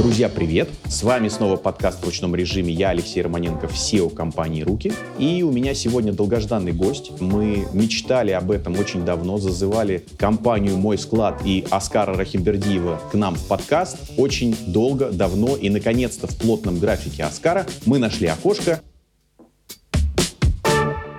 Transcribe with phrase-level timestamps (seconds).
[0.00, 0.70] Друзья, привет!
[0.88, 2.72] С вами снова подкаст в ручном режиме.
[2.72, 4.94] Я Алексей Романенков, SEO компании «Руки».
[5.18, 7.12] И у меня сегодня долгожданный гость.
[7.20, 13.34] Мы мечтали об этом очень давно, зазывали компанию «Мой склад» и Оскара Рахимбердиева к нам
[13.34, 15.54] в подкаст очень долго, давно.
[15.54, 18.80] И, наконец-то, в плотном графике Оскара мы нашли окошко,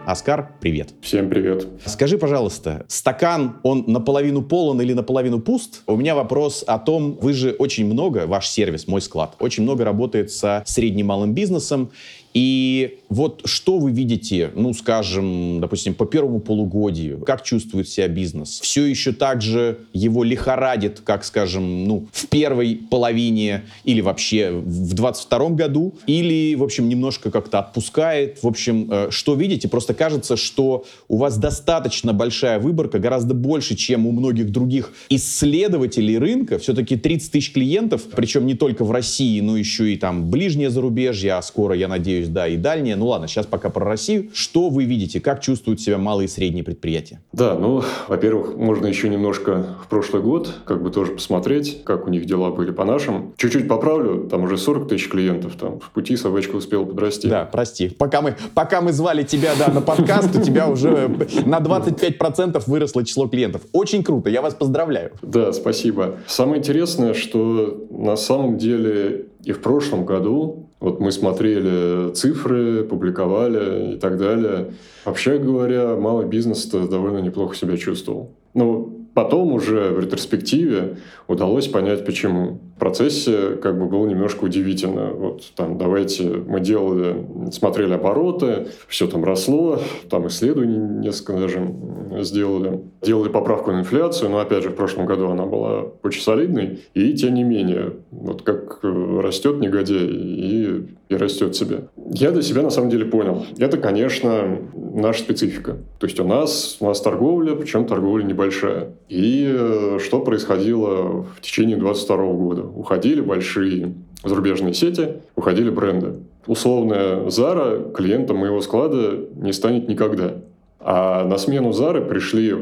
[0.05, 0.95] Оскар, привет.
[1.01, 1.67] Всем привет.
[1.85, 5.83] Скажи, пожалуйста, стакан, он наполовину полон или наполовину пуст?
[5.85, 9.85] У меня вопрос о том, вы же очень много, ваш сервис, мой склад, очень много
[9.85, 11.91] работает со средним малым бизнесом,
[12.33, 18.61] и вот что вы видите, ну, скажем, допустим, по первому полугодию, как чувствует себя бизнес?
[18.61, 24.93] Все еще так же его лихорадит, как, скажем, ну, в первой половине или вообще в
[24.93, 25.93] 22 году?
[26.07, 28.41] Или, в общем, немножко как-то отпускает?
[28.41, 29.67] В общем, э, что видите?
[29.67, 36.17] Просто кажется, что у вас достаточно большая выборка, гораздо больше, чем у многих других исследователей
[36.17, 36.59] рынка.
[36.59, 41.33] Все-таки 30 тысяч клиентов, причем не только в России, но еще и там ближнее зарубежье,
[41.33, 42.95] а скоро, я надеюсь, надеюсь, да, и дальние.
[42.95, 44.29] Ну ладно, сейчас пока про Россию.
[44.33, 47.21] Что вы видите, как чувствуют себя малые и средние предприятия?
[47.31, 52.09] Да, ну, во-первых, можно еще немножко в прошлый год как бы тоже посмотреть, как у
[52.09, 53.33] них дела были по нашим.
[53.37, 57.27] Чуть-чуть поправлю, там уже 40 тысяч клиентов, там в пути собачка успела подрасти.
[57.27, 57.89] Да, прости.
[57.89, 61.09] Пока мы, пока мы звали тебя да, на подкаст, у тебя уже
[61.45, 63.61] на 25% выросло число клиентов.
[63.71, 65.11] Очень круто, я вас поздравляю.
[65.21, 66.17] Да, спасибо.
[66.27, 73.95] Самое интересное, что на самом деле и в прошлом году вот мы смотрели цифры, публиковали
[73.95, 74.73] и так далее.
[75.05, 78.31] Вообще говоря, малый бизнес довольно неплохо себя чувствовал.
[78.53, 82.59] Ну, Потом уже в ретроспективе удалось понять, почему.
[82.75, 85.11] В процессе как бы было немножко удивительно.
[85.11, 91.75] Вот там давайте мы делали, смотрели обороты, все там росло, там исследования несколько даже
[92.19, 92.81] сделали.
[93.01, 96.79] Делали поправку на инфляцию, но опять же в прошлом году она была очень солидной.
[96.93, 101.89] И тем не менее, вот как растет негодяй и, и растет себе.
[102.13, 103.45] Я для себя на самом деле понял.
[103.57, 105.77] Это, конечно, наша специфика.
[105.99, 108.93] То есть у нас, у нас торговля, причем торговля небольшая.
[109.09, 112.63] И э, что происходило в течение 22 года?
[112.63, 113.93] Уходили большие
[114.23, 116.13] зарубежные сети, уходили бренды.
[116.47, 120.35] Условная Zara клиентом моего склада не станет никогда.
[120.79, 122.55] А на смену Зары пришли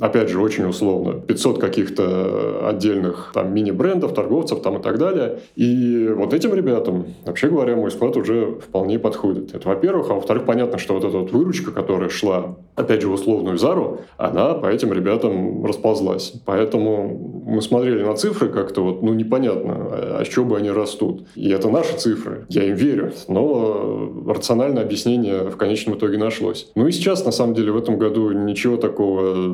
[0.00, 5.40] опять же, очень условно, 500 каких-то отдельных там мини-брендов, торговцев там и так далее.
[5.56, 9.54] И вот этим ребятам, вообще говоря, мой склад уже вполне подходит.
[9.54, 10.10] Это во-первых.
[10.10, 14.00] А во-вторых, понятно, что вот эта вот выручка, которая шла, опять же, в условную Зару,
[14.16, 16.34] она по этим ребятам расползлась.
[16.44, 19.76] Поэтому мы смотрели на цифры как-то вот, ну, непонятно,
[20.18, 21.26] а с чего бы они растут.
[21.34, 22.46] И это наши цифры.
[22.48, 23.12] Я им верю.
[23.28, 26.70] Но рациональное объяснение в конечном итоге нашлось.
[26.74, 29.52] Ну и сейчас, на самом деле, в этом году ничего такого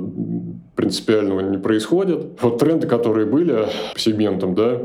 [0.74, 2.40] принципиального не происходит.
[2.40, 4.80] Вот тренды, которые были по сегментам, да,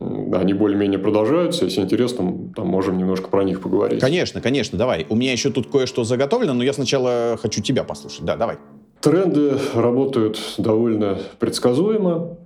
[0.00, 1.64] они более-менее продолжаются.
[1.64, 4.00] Если интересно, там можем немножко про них поговорить.
[4.00, 5.06] Конечно, конечно, давай.
[5.08, 8.24] У меня еще тут кое-что заготовлено, но я сначала хочу тебя послушать.
[8.24, 8.56] Да, давай.
[9.00, 12.36] Тренды работают довольно предсказуемо.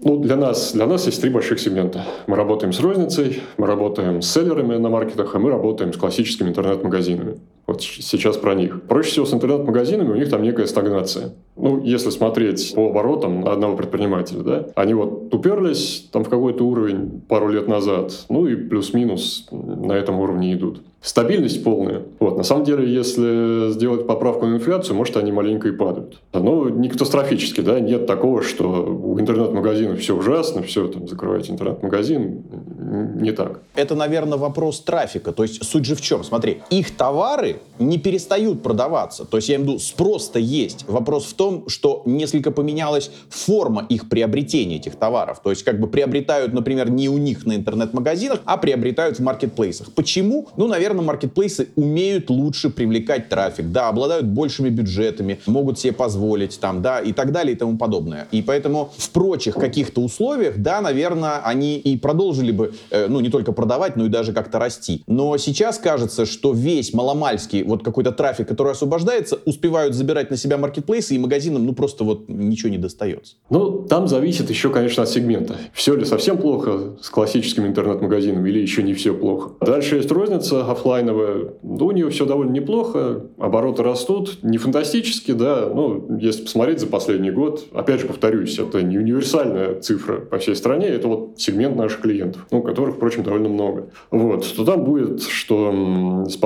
[0.00, 2.04] Ну, для нас, для нас есть три больших сегмента.
[2.28, 6.50] Мы работаем с розницей, мы работаем с селлерами на маркетах, а мы работаем с классическими
[6.50, 7.38] интернет-магазинами.
[7.78, 8.82] Вот сейчас про них.
[8.82, 11.34] Проще всего с интернет-магазинами у них там некая стагнация.
[11.56, 17.22] Ну, если смотреть по оборотам одного предпринимателя, да, они вот уперлись там в какой-то уровень
[17.28, 20.82] пару лет назад, ну и плюс-минус на этом уровне идут.
[21.00, 22.02] Стабильность полная.
[22.18, 26.20] Вот, на самом деле, если сделать поправку на инфляцию, может, они маленько и падают.
[26.32, 32.42] Но не катастрофически, да, нет такого, что у интернет-магазинов все ужасно, все, там, закрывайте интернет-магазин.
[32.88, 33.60] Не так.
[33.74, 35.32] Это, наверное, вопрос трафика.
[35.32, 36.24] То есть суть же в чем?
[36.24, 39.24] Смотри, их товары не перестают продаваться.
[39.24, 40.84] То есть, я имею в виду, спрос-то есть.
[40.88, 45.40] Вопрос в том, что несколько поменялась форма их приобретения этих товаров.
[45.42, 49.92] То есть, как бы приобретают, например, не у них на интернет-магазинах, а приобретают в маркетплейсах.
[49.92, 50.48] Почему?
[50.56, 56.82] Ну, наверное, маркетплейсы умеют лучше привлекать трафик, да, обладают большими бюджетами, могут себе позволить там,
[56.82, 58.28] да, и так далее и тому подобное.
[58.30, 63.52] И поэтому в прочих каких-то условиях, да, наверное, они и продолжили бы, ну, не только
[63.52, 65.02] продавать, но и даже как-то расти.
[65.06, 70.58] Но сейчас кажется, что весь маломальский вот какой-то трафик, который освобождается, успевают забирать на себя
[70.58, 73.36] маркетплейсы, и магазинам, ну, просто вот ничего не достается.
[73.50, 75.56] Ну, там зависит еще, конечно, от сегмента.
[75.72, 79.52] Все ли совсем плохо с классическим интернет-магазином или еще не все плохо.
[79.60, 81.52] Дальше есть розница офлайновая.
[81.62, 86.86] Ну, у нее все довольно неплохо, обороты растут, не фантастически, да, ну, если посмотреть за
[86.86, 91.76] последний год, опять же повторюсь, это не универсальная цифра по всей стране, это вот сегмент
[91.76, 93.88] наших клиентов, ну, которых, впрочем, довольно много.
[94.10, 96.36] Вот, то там будет, что с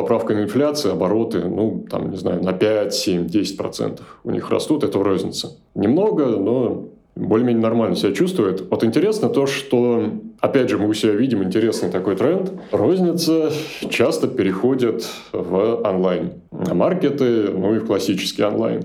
[0.42, 4.84] инфляцию оборот обороты, ну, там, не знаю, на 5, 7, 10 процентов у них растут,
[4.84, 5.48] это в рознице.
[5.74, 8.62] Немного, но более-менее нормально себя чувствует.
[8.70, 10.04] Вот интересно то, что,
[10.40, 12.52] опять же, мы у себя видим интересный такой тренд.
[12.70, 13.50] Розница
[13.90, 16.32] часто переходит в онлайн.
[16.50, 18.82] Маркеты, ну и в классический онлайн.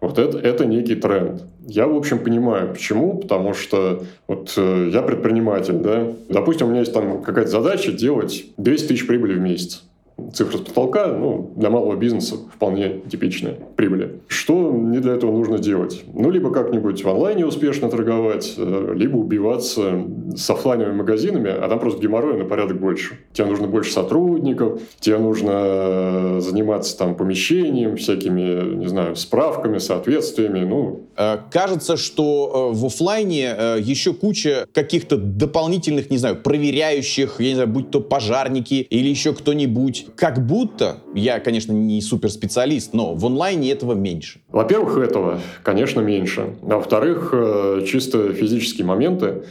[0.00, 1.42] Вот это, это некий тренд.
[1.70, 3.18] Я, в общем, понимаю, почему.
[3.18, 6.12] Потому что вот э, я предприниматель, да.
[6.28, 9.84] Допустим, у меня есть там какая-то задача делать 200 тысяч прибыли в месяц
[10.32, 14.20] цифра с потолка, ну, для малого бизнеса вполне типичная прибыли.
[14.28, 16.02] Что мне для этого нужно делать?
[16.12, 20.04] Ну, либо как-нибудь в онлайне успешно торговать, э, либо убиваться
[20.36, 23.18] с офлайновыми магазинами, а там просто геморроя на порядок больше.
[23.32, 30.60] Тебе нужно больше сотрудников, тебе нужно э, заниматься там помещением, всякими, не знаю, справками, соответствиями,
[30.60, 31.02] ну.
[31.16, 37.68] Э, кажется, что в офлайне еще куча каких-то дополнительных, не знаю, проверяющих, я не знаю,
[37.68, 43.70] будь то пожарники или еще кто-нибудь, как будто, я, конечно, не суперспециалист, но в онлайне
[43.72, 44.40] этого меньше.
[44.48, 46.54] Во-первых, этого, конечно, меньше.
[46.62, 49.44] А во-вторых, э, чисто физические моменты.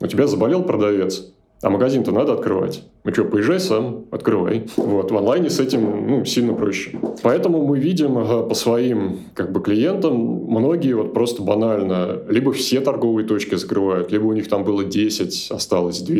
[0.00, 2.82] У тебя заболел продавец, а магазин-то надо открывать.
[3.04, 4.66] Ну что, поезжай сам, открывай.
[4.76, 6.98] Вот, в онлайне с этим ну, сильно проще.
[7.22, 8.14] Поэтому мы видим
[8.48, 14.26] по своим как бы, клиентам, многие вот просто банально, либо все торговые точки закрывают, либо
[14.26, 16.16] у них там было 10, осталось 2.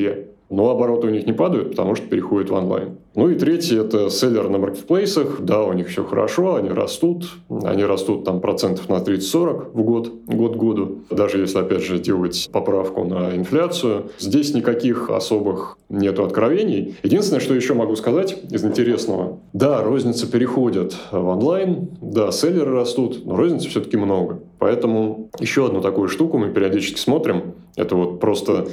[0.55, 2.99] Но обороты у них не падают, потому что переходят в онлайн.
[3.17, 5.41] Ну и третий– это селлер на маркетплейсах.
[5.41, 7.29] Да, у них все хорошо, они растут.
[7.65, 10.99] Они растут там процентов на 30-40 в год, год году.
[11.11, 14.11] Даже если, опять же, делать поправку на инфляцию.
[14.21, 16.97] Здесь никаких особых нету откровений.
[17.03, 19.39] Единственное, что еще могу сказать из интересного.
[19.53, 24.39] Да, розница переходит в онлайн, да, селлеры растут, но розницы все-таки много.
[24.61, 27.55] Поэтому еще одну такую штуку мы периодически смотрим.
[27.77, 28.69] Это вот просто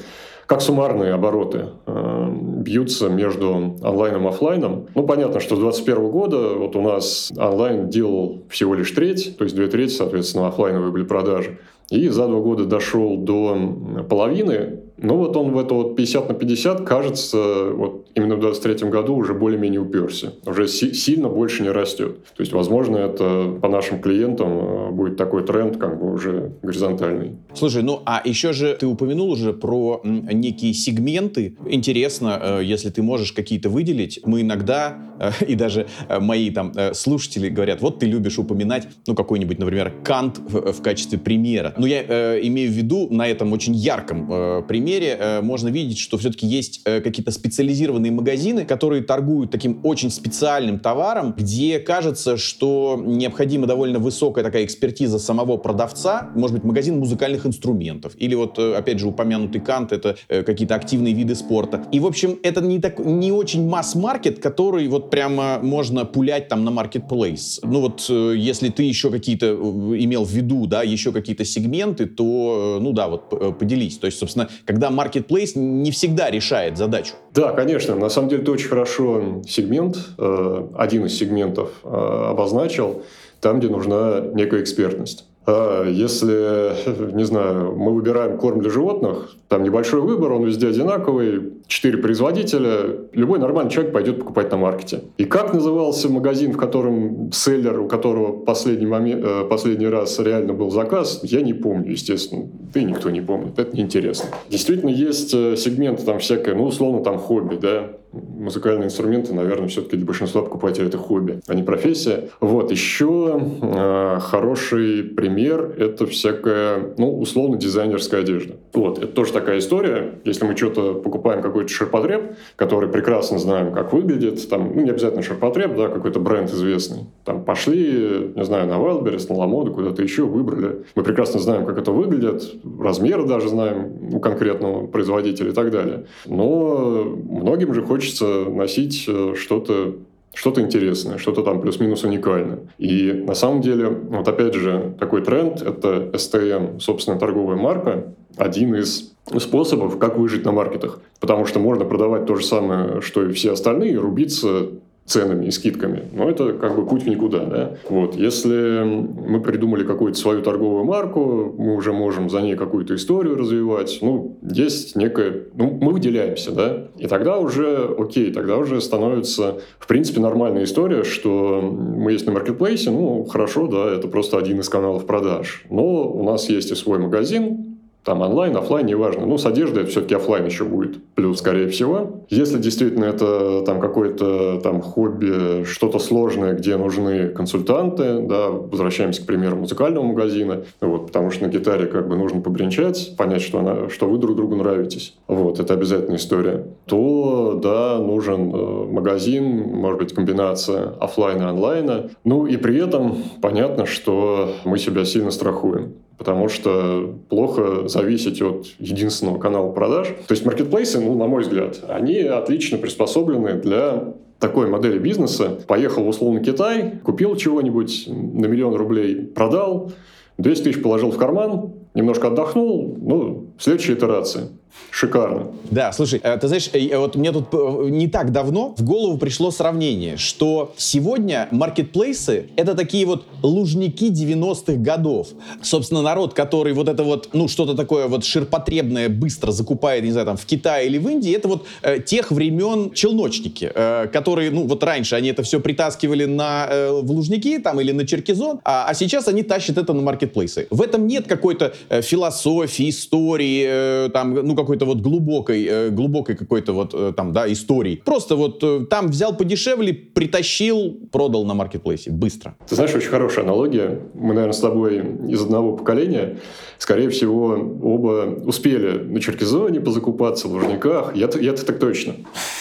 [0.52, 4.88] как суммарные обороты э, бьются между онлайном и офлайном.
[4.96, 9.46] Ну, понятно, что с 2021 года вот у нас онлайн делал всего лишь треть, то
[9.46, 11.60] есть две трети, соответственно, офлайновые были продажи.
[11.92, 16.36] И за два года дошел до половины, ну вот он в это вот 50 на
[16.36, 20.34] 50, кажется, вот именно в 23 году уже более-менее уперся.
[20.46, 22.24] Уже си- сильно больше не растет.
[22.38, 27.32] То есть, возможно, это по нашим клиентам э, будет такой тренд как бы уже горизонтальный.
[27.54, 31.58] Слушай, ну а еще же ты упомянул уже про некие сегменты.
[31.68, 34.20] Интересно, э, если ты можешь какие-то выделить.
[34.26, 35.88] Мы иногда, э, и даже
[36.20, 41.74] мои там слушатели говорят, вот ты любишь упоминать, ну какой-нибудь, например, Кант в качестве примера.
[41.82, 45.98] Но я э, имею в виду на этом очень ярком э, примере э, можно видеть,
[45.98, 52.38] что все-таки есть э, какие-то специализированные магазины, которые торгуют таким очень специальным товаром, где кажется,
[52.38, 58.60] что необходима довольно высокая такая экспертиза самого продавца, может быть, магазин музыкальных инструментов, или вот,
[58.60, 61.84] э, опять же, упомянутый Кант, это э, какие-то активные виды спорта.
[61.92, 66.64] И, в общем, это не, так, не очень масс-маркет, который вот прямо можно пулять там
[66.64, 67.60] на маркетплейс.
[67.64, 71.71] Ну вот, э, если ты еще какие-то э, имел в виду, да, еще какие-то сегменты,
[72.06, 73.98] то, э, ну да, вот поделись.
[73.98, 77.14] То есть, собственно, когда marketplace не всегда решает задачу.
[77.34, 77.96] Да, конечно.
[77.96, 83.04] На самом деле ты очень хорошо сегмент, э, один из сегментов э, обозначил,
[83.40, 85.26] там, где нужна некая экспертность.
[85.46, 91.54] А если, не знаю, мы выбираем корм для животных, там небольшой выбор, он везде одинаковый,
[91.68, 95.02] четыре производителя, любой нормальный человек пойдет покупать на маркете.
[95.18, 100.54] И как назывался магазин, в котором селлер, у которого последний, момент, э, последний раз реально
[100.54, 102.48] был заказ, я не помню, естественно.
[102.74, 104.30] И никто не помнит, это неинтересно.
[104.50, 109.98] Действительно, есть э, сегменты там всякое, ну, условно, там хобби, да, музыкальные инструменты, наверное, все-таки
[109.98, 112.30] для большинства покупателей это хобби, а не профессия.
[112.40, 118.56] Вот, еще э, хороший пример– это всякая, ну, условно, дизайнерская одежда.
[118.74, 120.16] Вот, это тоже такая история.
[120.26, 125.24] Если мы что-то покупаем, какой-то ширпотреб, который прекрасно знаем, как выглядит, там, ну, не обязательно
[125.24, 127.06] ширпотреб, да, какой-то бренд известный.
[127.24, 130.84] Там пошли, не знаю, на Wildberries, на Ламоду, куда-то еще выбрали.
[130.96, 132.44] Мы прекрасно знаем, как это выглядит,
[132.80, 136.06] размеры даже знаем у конкретного производителя и так далее.
[136.26, 139.96] Но многим же хочется хочется носить э, что-то
[140.34, 142.60] что-то интересное, что-то там плюс-минус уникальное.
[142.78, 148.74] И на самом деле, вот опять же, такой тренд— это STM, собственно, торговая марка, один
[148.76, 151.02] из способов, как выжить на маркетах.
[151.20, 154.70] Потому что можно продавать то же самое, что и все остальные, рубиться
[155.12, 156.04] ценами и скидками.
[156.14, 157.46] Но это как бы путь в никуда.
[157.46, 157.78] Да?
[157.90, 158.16] Вот.
[158.16, 164.00] Если мы придумали какую-то свою торговую марку, мы уже можем за ней какую-то историю развивать.
[164.02, 165.44] Ну, есть некая...
[165.54, 166.88] Ну, мы выделяемся, да?
[166.98, 172.32] И тогда уже, окей, тогда уже становится, в принципе, нормальная история, что мы есть на
[172.32, 175.66] маркетплейсе, ну, хорошо, да, это просто один из каналов продаж.
[175.70, 177.71] Но у нас есть и свой магазин,
[178.04, 179.26] там онлайн, офлайн, неважно.
[179.26, 181.04] Ну, с одеждой это все-таки офлайн еще будет.
[181.14, 182.24] Плюс, скорее всего.
[182.30, 189.26] Если действительно это там какое-то там хобби, что-то сложное, где нужны консультанты, да, возвращаемся к
[189.26, 193.90] примеру музыкального магазина, вот, потому что на гитаре как бы нужно побренчать, понять, что, она,
[193.90, 195.16] что вы друг другу нравитесь.
[195.28, 196.66] Вот, это обязательная история.
[196.86, 202.10] То, да, нужен э, магазин, может быть, комбинация офлайна и онлайна.
[202.24, 208.68] Ну, и при этом понятно, что мы себя сильно страхуем потому что плохо зависеть от
[208.78, 210.10] единственного канала продаж.
[210.28, 215.58] То есть маркетплейсы, ну, на мой взгляд, они отлично приспособлены для такой модели бизнеса.
[215.66, 219.94] Поехал в условный Китай, купил чего-нибудь на миллион рублей, продал,
[220.38, 224.50] 200 тысяч положил в карман, немножко отдохнул, ну, следующая итерация.
[224.90, 225.48] Шикарно.
[225.70, 229.18] Да, слушай, э, ты знаешь, э, вот мне тут э, не так давно в голову
[229.18, 235.30] пришло сравнение, что сегодня маркетплейсы— это такие вот лужники 90-х годов.
[235.62, 240.26] Собственно, народ, который вот это вот, ну, что-то такое вот ширпотребное быстро закупает, не знаю,
[240.26, 244.68] там, в Китае или в Индии, это вот э, тех времен челночники, э, которые, ну,
[244.68, 248.88] вот раньше они это все притаскивали на, э, в лужники там или на черкизон, а,
[248.90, 250.68] а сейчас они тащат это на маркетплейсы.
[250.70, 256.36] В этом нет какой-то э, философии, истории, э, там, ну, какой-то вот глубокой, э, глубокой
[256.36, 258.02] какой-то вот э, там, да, истории.
[258.04, 262.56] Просто вот там взял подешевле, притащил, продал на маркетплейсе быстро.
[262.68, 264.00] Ты знаешь, очень хорошая аналогия.
[264.14, 266.38] Мы, наверное, с тобой из одного поколения.
[266.78, 267.50] Скорее всего,
[267.84, 271.16] оба успели на Черкизоне позакупаться, в Лужниках.
[271.16, 272.16] Я-то, я-то так точно.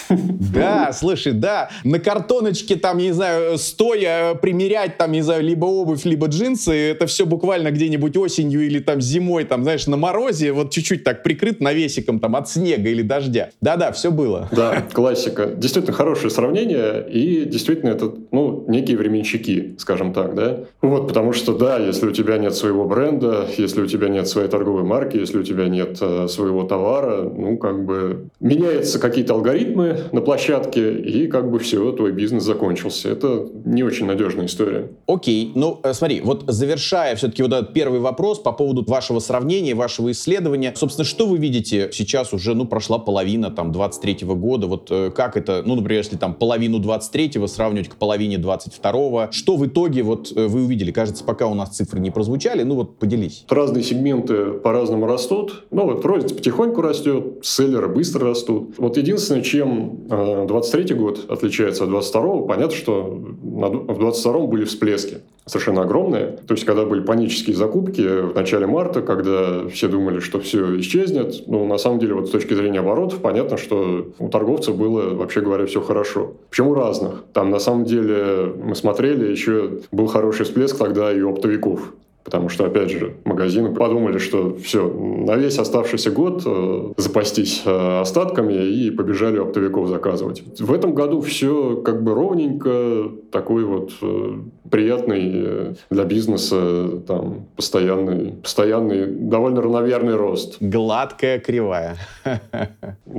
[0.09, 6.05] Да, слушай, да, на картоночке там, не знаю, стоя примерять там, не знаю, либо обувь,
[6.05, 10.71] либо джинсы, это все буквально где-нибудь осенью или там зимой, там, знаешь, на морозе, вот
[10.81, 13.49] чуть-чуть так прикрыт навесиком там от снега или дождя.
[13.61, 14.49] Да-да, все было.
[14.51, 15.47] Да, классика.
[15.55, 20.59] Действительно хорошее сравнение, и действительно это, ну, некие временщики, скажем так, да.
[20.81, 24.47] Вот, потому что, да, если у тебя нет своего бренда, если у тебя нет своей
[24.47, 29.97] торговой марки, если у тебя нет э, своего товара, ну, как бы меняются какие-то алгоритмы,
[30.11, 33.09] на площадке, и как бы все, твой бизнес закончился.
[33.09, 34.89] Это не очень надежная история.
[35.07, 39.75] Окей, ну э, смотри, вот завершая все-таки вот этот первый вопрос по поводу вашего сравнения,
[39.75, 44.87] вашего исследования, собственно, что вы видите сейчас уже, ну, прошла половина там 23-го года, вот
[44.91, 49.65] э, как это, ну, например, если там половину 23-го сравнивать к половине 22-го, что в
[49.65, 50.91] итоге вот э, вы увидели?
[50.91, 53.45] Кажется, пока у нас цифры не прозвучали, ну вот поделись.
[53.49, 58.75] Разные сегменты по-разному растут, ну вот розница потихоньку растет, селлеры быстро растут.
[58.77, 65.83] Вот единственное, чем 23 год отличается от 22 понятно, что в 22 были всплески совершенно
[65.83, 66.37] огромные.
[66.47, 71.47] То есть, когда были панические закупки в начале марта, когда все думали, что все исчезнет,
[71.47, 75.41] ну, на самом деле, вот с точки зрения оборотов, понятно, что у торговцев было, вообще
[75.41, 76.33] говоря, все хорошо.
[76.49, 77.23] Причем у разных.
[77.33, 81.93] Там, на самом деле, мы смотрели, еще был хороший всплеск тогда и оптовиков.
[82.23, 87.99] Потому что, опять же, магазины подумали, что все, на весь оставшийся год э, запастись э,
[88.01, 90.43] остатками и побежали оптовиков заказывать.
[90.59, 97.47] В этом году все как бы ровненько, такой вот э, приятный э, для бизнеса там
[97.55, 100.57] постоянный, постоянный, довольно равномерный рост.
[100.59, 101.97] Гладкая кривая.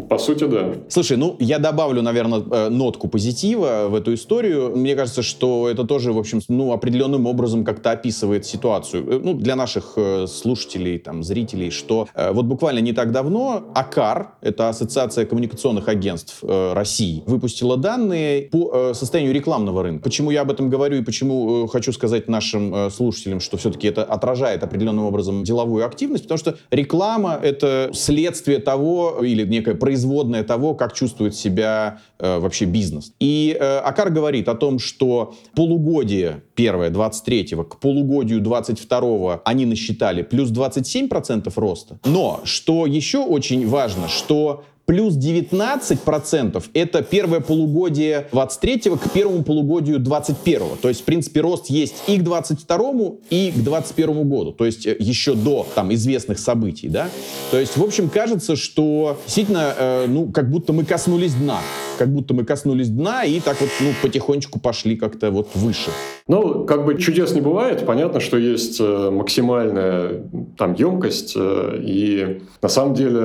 [0.09, 0.75] По сути, да.
[0.88, 4.76] Слушай, ну я добавлю, наверное, э, нотку позитива в эту историю.
[4.76, 8.91] Мне кажется, что это тоже, в общем, ну определенным образом как-то описывает ситуацию.
[8.99, 9.96] Э, ну для наших
[10.26, 17.22] слушателей, там, зрителей, что вот буквально не так давно АКАР, это Ассоциация коммуникационных агентств России,
[17.26, 20.04] выпустила данные по состоянию рекламного рынка.
[20.04, 23.88] Почему я об этом говорю и почему э, хочу сказать нашим э, слушателям, что все-таки
[23.88, 30.44] это отражает определенным образом деловую активность, потому что реклама— это следствие того, или некое производное
[30.44, 33.12] того, как чувствует себя э, вообще бизнес.
[33.20, 38.40] И э, Акар говорит о том, что полугодие первое, 23-го, к полугодию
[38.88, 41.98] 22-го они насчитали плюс 27% роста.
[42.04, 49.99] Но, что еще очень важно, что плюс 19% это первое полугодие 23 к первому полугодию
[49.99, 50.76] 21 -го.
[50.82, 54.52] То есть, в принципе, рост есть и к 22 и к 21 году.
[54.52, 57.08] То есть, э, еще до там известных событий, да.
[57.50, 61.61] То есть, в общем, кажется, что действительно, э, ну, как будто мы коснулись дна.
[61.99, 65.90] Как будто мы коснулись дна и так вот, ну, потихонечку пошли как-то вот выше.
[66.28, 67.87] Ну, как бы чудес не бывает.
[67.87, 70.22] Понятно, что есть э, максимальная
[70.58, 73.22] там емкость, э, и на самом деле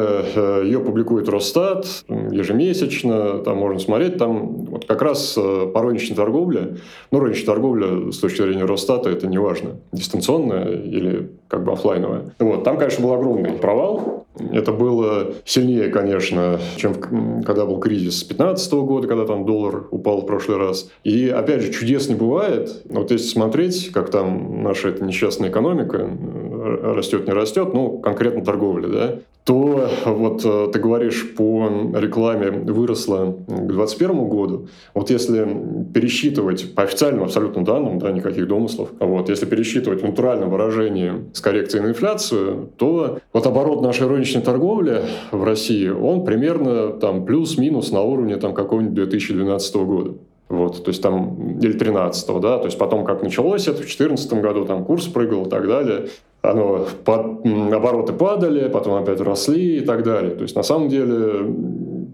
[0.64, 6.16] ее публикует Росстат Росстат ежемесячно, там можно смотреть, там вот как раз э, по розничной
[6.16, 6.78] торговле,
[7.12, 12.34] ну, розничная торговля с точки зрения Росстата, это не важно, дистанционная или как бы офлайновая.
[12.40, 16.94] Вот, там, конечно, был огромный провал, это было сильнее, конечно, чем
[17.44, 20.92] когда был кризис с 2015 года, когда там доллар упал в прошлый раз.
[21.04, 22.84] И, опять же, чудес не бывает.
[22.86, 26.08] Вот если смотреть, как там наша эта несчастная экономика
[26.84, 33.28] растет, не растет, ну, конкретно торговля, да, то вот э, ты говоришь, по рекламе выросла
[33.48, 34.68] к 2021 году.
[34.94, 35.48] Вот если
[35.94, 41.40] пересчитывать по официальным абсолютно данным, да, никаких домыслов, вот, если пересчитывать в натуральном выражении с
[41.40, 47.94] коррекцией на инфляцию, то вот оборот нашей розничной торговли в России, он примерно там плюс-минус
[47.94, 50.14] на уровне там какого-нибудь 2012 года.
[50.50, 54.34] Вот, то есть там, или 13 да, то есть потом как началось это, в 2014
[54.34, 56.08] году там курс прыгал и так далее,
[56.42, 60.36] оно, под, обороты падали, потом опять росли и так далее.
[60.36, 61.54] То есть на самом деле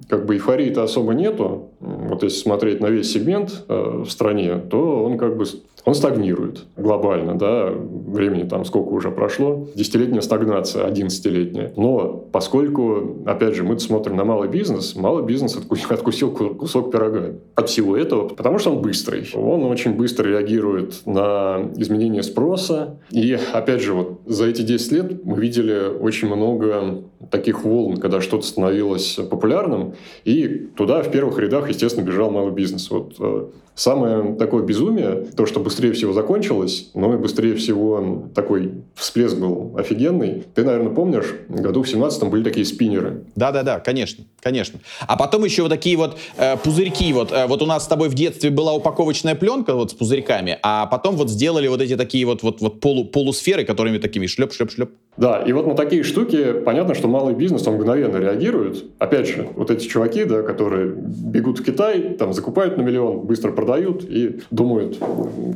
[0.10, 1.70] как бы эйфории-то особо нету.
[1.80, 5.46] Вот если смотреть на весь сегмент э, в стране, то он как бы
[5.86, 11.74] он стагнирует глобально, да, времени там сколько уже прошло, десятилетняя стагнация, одиннадцатилетняя.
[11.76, 15.58] Но поскольку, опять же, мы смотрим на малый бизнес, малый бизнес
[15.90, 19.28] откусил, кусок пирога от всего этого, потому что он быстрый.
[19.36, 23.00] Он очень быстро реагирует на изменения спроса.
[23.12, 28.22] И, опять же, вот за эти 10 лет мы видели очень много таких волн, когда
[28.22, 32.90] что-то становилось популярным, и туда в первых рядах, естественно, бежал малый бизнес.
[32.90, 38.72] Вот э, Самое такое безумие, то, что быстрее всего закончилось, но и быстрее всего такой
[38.94, 40.44] всплеск был офигенный.
[40.54, 43.24] Ты, наверное, помнишь, году в 17 были такие спиннеры.
[43.36, 44.80] Да-да-да, конечно, конечно.
[45.02, 47.12] А потом еще вот такие вот э, пузырьки.
[47.14, 50.60] Вот, э, вот у нас с тобой в детстве была упаковочная пленка вот с пузырьками,
[50.62, 54.92] а потом вот сделали вот эти такие вот, вот, вот полу, полусферы, которыми такими шлеп-шлеп-шлеп.
[55.18, 58.84] Да, и вот на такие штуки понятно, что малый бизнес, он мгновенно реагирует.
[58.98, 63.52] Опять же, вот эти чуваки, да, которые бегут в Китай, там закупают на миллион, быстро
[63.52, 64.98] продают и думают,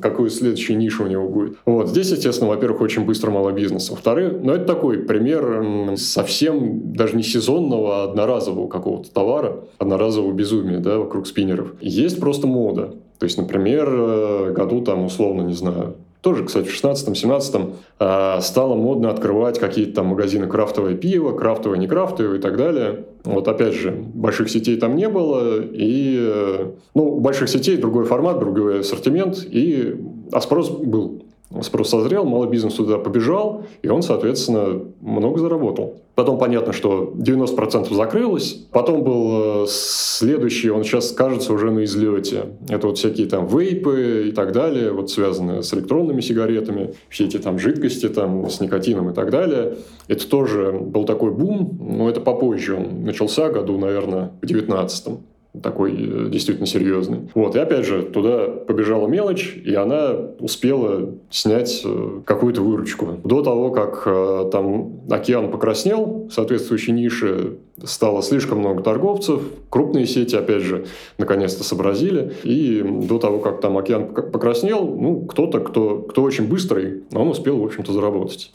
[0.02, 1.58] какую следующую нишу у него будет.
[1.66, 3.90] Вот здесь, естественно, во-первых, очень быстро малый бизнес.
[3.90, 10.78] Во-вторых, ну это такой пример совсем даже не сезонного, а одноразового какого-то товара, одноразового безумия,
[10.78, 11.74] да, вокруг спиннеров.
[11.82, 12.94] Есть просто мода.
[13.20, 18.76] То есть, например, э, году там условно, не знаю, тоже, кстати, в 16-17 э, стало
[18.76, 23.06] модно открывать какие-то там магазины крафтовое пиво, крафтовое, не крафтовое и так далее.
[23.24, 28.40] Вот опять же, больших сетей там не было, и э, ну, больших сетей другой формат,
[28.40, 29.96] другой ассортимент, и
[30.32, 31.24] а спрос был.
[31.62, 36.02] Спрос созрел, малый бизнес туда побежал, и он, соответственно, много заработал.
[36.14, 38.66] Потом понятно, что 90% закрылось.
[38.72, 42.48] Потом был э, следующий, он сейчас кажется уже на излете.
[42.68, 47.38] Это вот всякие там вейпы и так далее, вот связанные с электронными сигаретами, все эти
[47.38, 49.78] там жидкости там с никотином и так далее.
[50.10, 55.20] Это тоже был такой бум, но это попозже он начался, году, наверное, в 19
[55.62, 57.30] такой э, действительно серьезный.
[57.34, 63.18] Вот, и опять же, туда побежала мелочь, и она успела снять э, какую-то выручку.
[63.24, 70.36] До того, как э, там океан покраснел, соответствующей нише стало слишком много торговцев, крупные сети,
[70.36, 70.86] опять же,
[71.18, 77.04] наконец-то сообразили, и до того, как там океан покраснел, ну, кто-то, кто, кто очень быстрый,
[77.14, 78.52] он успел, в общем-то, заработать.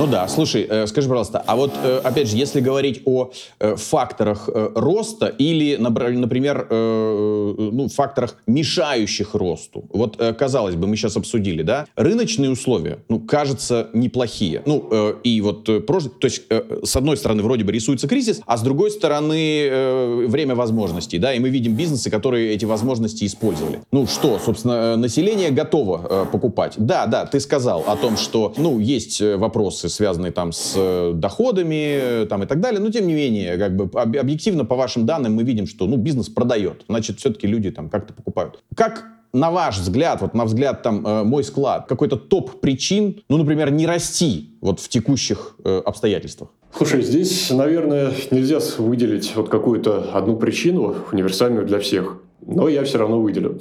[0.00, 3.76] Ну да, слушай, э, скажи, пожалуйста, а вот, э, опять же, если говорить о э,
[3.76, 11.86] факторах роста или, например, ну, факторах, мешающих росту, вот, казалось бы, мы сейчас обсудили, да,
[11.96, 14.62] рыночные условия, ну, кажется, неплохие.
[14.64, 18.90] Ну, и вот, то есть, с одной стороны, вроде бы рисуется кризис, а с другой
[18.90, 23.82] стороны, время возможностей, да, и мы видим бизнесы, которые эти возможности использовали.
[23.92, 26.74] Ну, что, собственно, население готово покупать.
[26.78, 32.22] Да, да, ты сказал о том, что, ну, есть вопросы связанные там с э, доходами
[32.22, 32.80] э, там, и так далее.
[32.80, 36.28] Но тем не менее, как бы объективно по вашим данным мы видим, что ну, бизнес
[36.28, 36.84] продает.
[36.88, 38.62] Значит, все-таки люди там как-то покупают.
[38.74, 43.36] Как на ваш взгляд, вот на взгляд там э, мой склад, какой-то топ причин, ну,
[43.36, 46.50] например, не расти вот в текущих э, обстоятельствах?
[46.76, 52.18] Слушай, здесь, наверное, нельзя выделить вот какую-то одну причину, универсальную для всех.
[52.46, 53.60] Но я все равно выделю.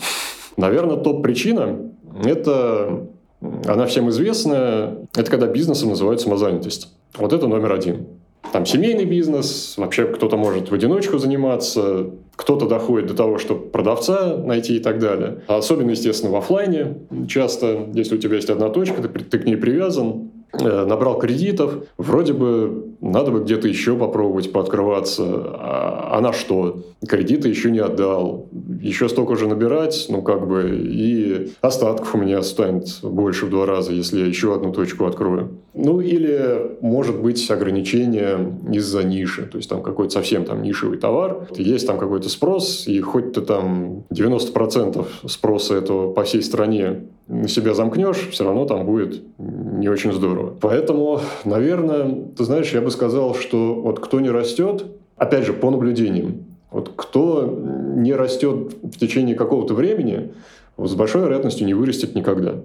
[0.58, 1.92] Наверное, топ-причина–
[2.24, 3.08] это
[3.42, 4.98] она всем известная.
[5.16, 6.90] Это когда бизнесом называют самозанятость.
[7.18, 8.08] Вот это номер один.
[8.52, 14.38] Там семейный бизнес, вообще кто-то может в одиночку заниматься, кто-то доходит до того, чтобы продавца
[14.38, 15.42] найти и так далее.
[15.48, 16.98] Особенно, естественно, в офлайне.
[17.28, 22.34] Часто, если у тебя есть одна точка, ты, ты к ней привязан, набрал кредитов, вроде
[22.34, 26.84] бы надо бы где-то еще попробовать пооткрываться, а, а на что?
[27.08, 28.48] Кредиты еще не отдал,
[28.82, 33.66] еще столько же набирать, ну как бы, и остатков у меня станет больше в два
[33.66, 35.52] раза, если я еще одну точку открою.
[35.82, 41.48] Ну или, может быть, ограничение из-за ниши, то есть там какой-то совсем там нишевый товар,
[41.56, 47.48] есть там какой-то спрос, и хоть ты там 90% спроса этого по всей стране на
[47.48, 50.54] себя замкнешь, все равно там будет не очень здорово.
[50.60, 55.72] Поэтому, наверное, ты знаешь, я бы сказал, что вот кто не растет, опять же, по
[55.72, 57.46] наблюдениям, Вот кто
[57.96, 60.34] не растет в течение какого-то времени,
[60.78, 62.56] с большой вероятностью не вырастет никогда.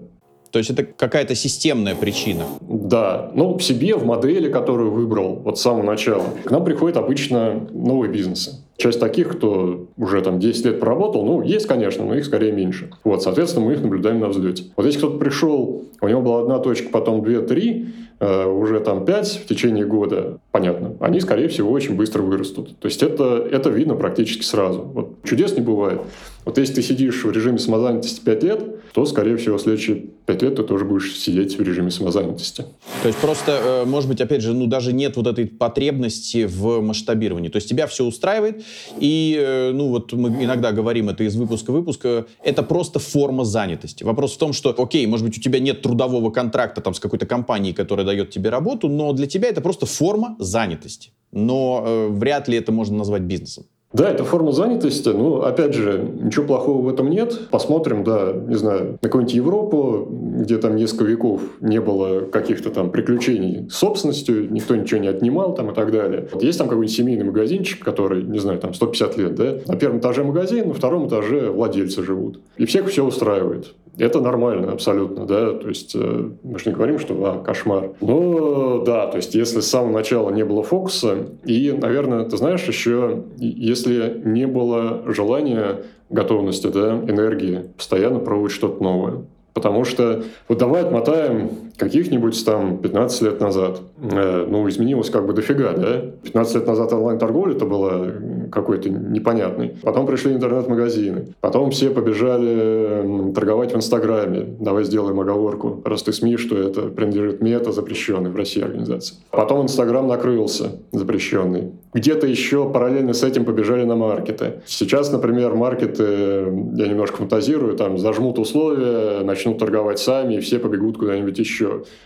[0.55, 2.45] То есть это какая-то системная причина.
[2.61, 3.33] Да.
[3.35, 7.67] Ну, в себе, в модели, которую выбрал вот с самого начала, к нам приходят обычно
[7.73, 8.63] новые бизнесы.
[8.77, 12.91] Часть таких, кто уже там 10 лет проработал, ну, есть, конечно, но их скорее меньше.
[13.03, 14.67] Вот, соответственно, мы их наблюдаем на взлете.
[14.77, 17.89] Вот если кто-то пришел, у него была одна точка, потом две, три,
[18.21, 22.79] э, уже там пять в течение года, понятно, они, скорее всего, очень быстро вырастут.
[22.79, 24.83] То есть это, это видно практически сразу.
[24.83, 26.01] Вот чудес не бывает.
[26.45, 30.57] Вот если ты сидишь в режиме самозанятости 5 лет, то, скорее всего, следующие 5 лет
[30.57, 32.65] ты тоже будешь сидеть в режиме самозанятости.
[33.03, 36.81] То есть просто, э, может быть, опять же, ну даже нет вот этой потребности в
[36.81, 37.49] масштабировании.
[37.49, 38.63] То есть тебя все устраивает,
[39.01, 42.99] и, э, ну вот мы иногда говорим это из выпуска в выпуск, э, это просто
[42.99, 44.05] форма занятости.
[44.05, 47.27] Вопрос в том, что, окей, может быть, у тебя нет трудового контракта там с какой-то
[47.27, 51.11] компанией, которая дает тебе работу, но для тебя это просто форма занятости.
[51.33, 53.65] Но э, вряд ли это можно назвать бизнесом.
[53.95, 55.09] Да, это форма занятости.
[55.09, 57.49] Ну, опять же, ничего плохого в этом нет.
[57.51, 62.91] Посмотрим, да, не знаю, на какую-нибудь Европу, где там несколько веков не было каких-то там
[62.91, 66.29] приключений с собственностью, никто ничего не отнимал там и так далее.
[66.33, 69.59] Вот есть там какой-нибудь семейный магазинчик, который, не знаю, там 150 лет, да?
[69.69, 72.41] На первом этаже магазин, на втором этаже владельцы живут.
[72.57, 73.75] И всех все устраивает.
[73.97, 77.93] Это нормально абсолютно, да, то есть э, мы же не говорим, что а, кошмар.
[78.01, 82.65] Но да, то есть если с самого начала не было фокуса, и, наверное, ты знаешь,
[82.65, 89.25] еще если не было желания, готовности, да, энергии постоянно пробовать что-то новое.
[89.53, 93.81] Потому что вот давай отмотаем каких-нибудь там 15 лет назад.
[94.01, 96.03] Э, ну, изменилось как бы дофига, да?
[96.23, 98.13] 15 лет назад онлайн-торговля это было
[98.51, 99.77] какой-то непонятный.
[99.83, 101.35] Потом пришли интернет-магазины.
[101.41, 104.57] Потом все побежали торговать в Инстаграме.
[104.61, 109.17] Давай сделаем оговорку, раз ты СМИ, что это принадлежит мета, запрещенной в России организации.
[109.31, 111.73] Потом Инстаграм накрылся, запрещенный.
[111.93, 114.55] Где-то еще параллельно с этим побежали на маркеты.
[114.67, 120.99] Сейчас, например, маркеты, я немножко фантазирую, там зажмут условия, начнут торговать сами, и все побегут
[120.99, 121.64] куда-нибудь еще.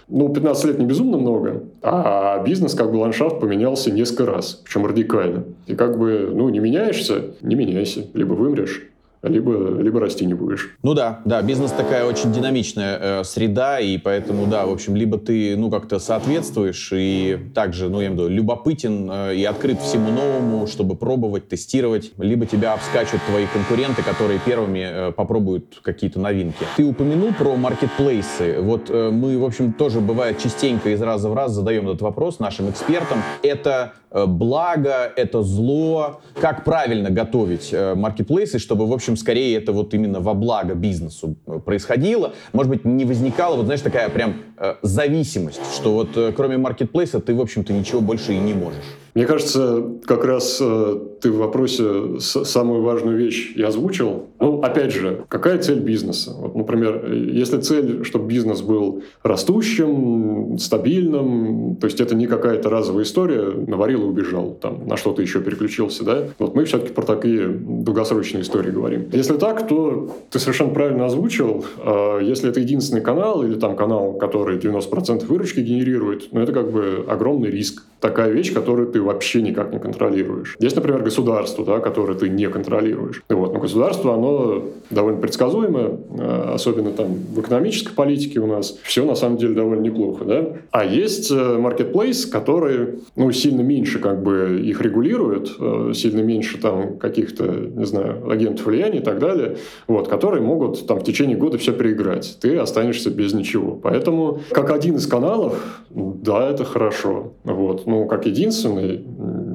[0.08, 4.86] Ну, 15 лет не безумно много, а бизнес, как бы ландшафт поменялся несколько раз, причем
[4.86, 5.44] радикально.
[5.66, 8.88] И как бы, ну, не меняешься, не меняйся, либо вымрешь,
[9.22, 10.76] либо, либо расти не будешь.
[10.82, 15.18] Ну да, да, бизнес такая очень динамичная э, среда, и поэтому, да, в общем, либо
[15.18, 19.80] ты, ну, как-то соответствуешь и также, ну, я имею в виду, любопытен э, и открыт
[19.80, 26.20] всему новому, чтобы пробовать, тестировать, либо тебя обскачут твои конкуренты, которые первыми э, попробуют какие-то
[26.20, 26.64] новинки.
[26.76, 28.60] Ты упомянул про маркетплейсы.
[28.60, 32.38] Вот э, мы, в общем, тоже бывает частенько из раза в раз задаем этот вопрос
[32.38, 33.18] нашим экспертам.
[33.42, 39.72] Это Э, благо, это зло, как правильно готовить э, маркетплейсы, чтобы, в общем, скорее это
[39.72, 42.34] вот именно во благо бизнесу э, происходило.
[42.52, 44.36] Может быть, не возникала, вот знаешь, такая прям
[44.82, 48.84] зависимость, что вот кроме маркетплейса ты, в общем-то, ничего больше и не можешь.
[49.18, 54.26] Мне кажется, как раз э, ты в вопросе самую важную вещь и озвучил.
[54.38, 56.32] Ну, опять же, какая цель бизнеса?
[56.38, 63.02] Вот, например, если цель, чтобы бизнес был растущим, стабильным, то есть это не какая-то разовая
[63.02, 66.28] история, наварил и убежал, там, на что-то еще переключился, да?
[66.38, 69.08] Вот мы все-таки про такие долгосрочные истории говорим.
[69.12, 71.64] Если так, то ты совершенно правильно озвучил.
[71.78, 76.70] А если это единственный канал или там канал, который 90% выручки генерирует, ну, это как
[76.70, 77.84] бы огромный риск.
[78.00, 80.56] Такая вещь, которую ты вообще никак не контролируешь.
[80.60, 83.22] Есть, например, государство, да, которое ты не контролируешь.
[83.28, 83.52] Вот.
[83.52, 89.14] Но государство, оно довольно предсказуемое, э, особенно там в экономической политике у нас все на
[89.14, 90.24] самом деле довольно неплохо.
[90.24, 90.46] Да?
[90.70, 96.98] А есть маркетплейс, который ну, сильно меньше как бы их регулирует, э, сильно меньше там
[96.98, 101.58] каких-то, не знаю, агентов влияния и так далее, вот, которые могут там в течение года
[101.58, 102.38] все переиграть.
[102.40, 103.72] Ты останешься без ничего.
[103.72, 107.32] Поэтому как один из каналов, да, это хорошо.
[107.44, 107.86] Вот.
[107.86, 109.04] Ну, как единственный,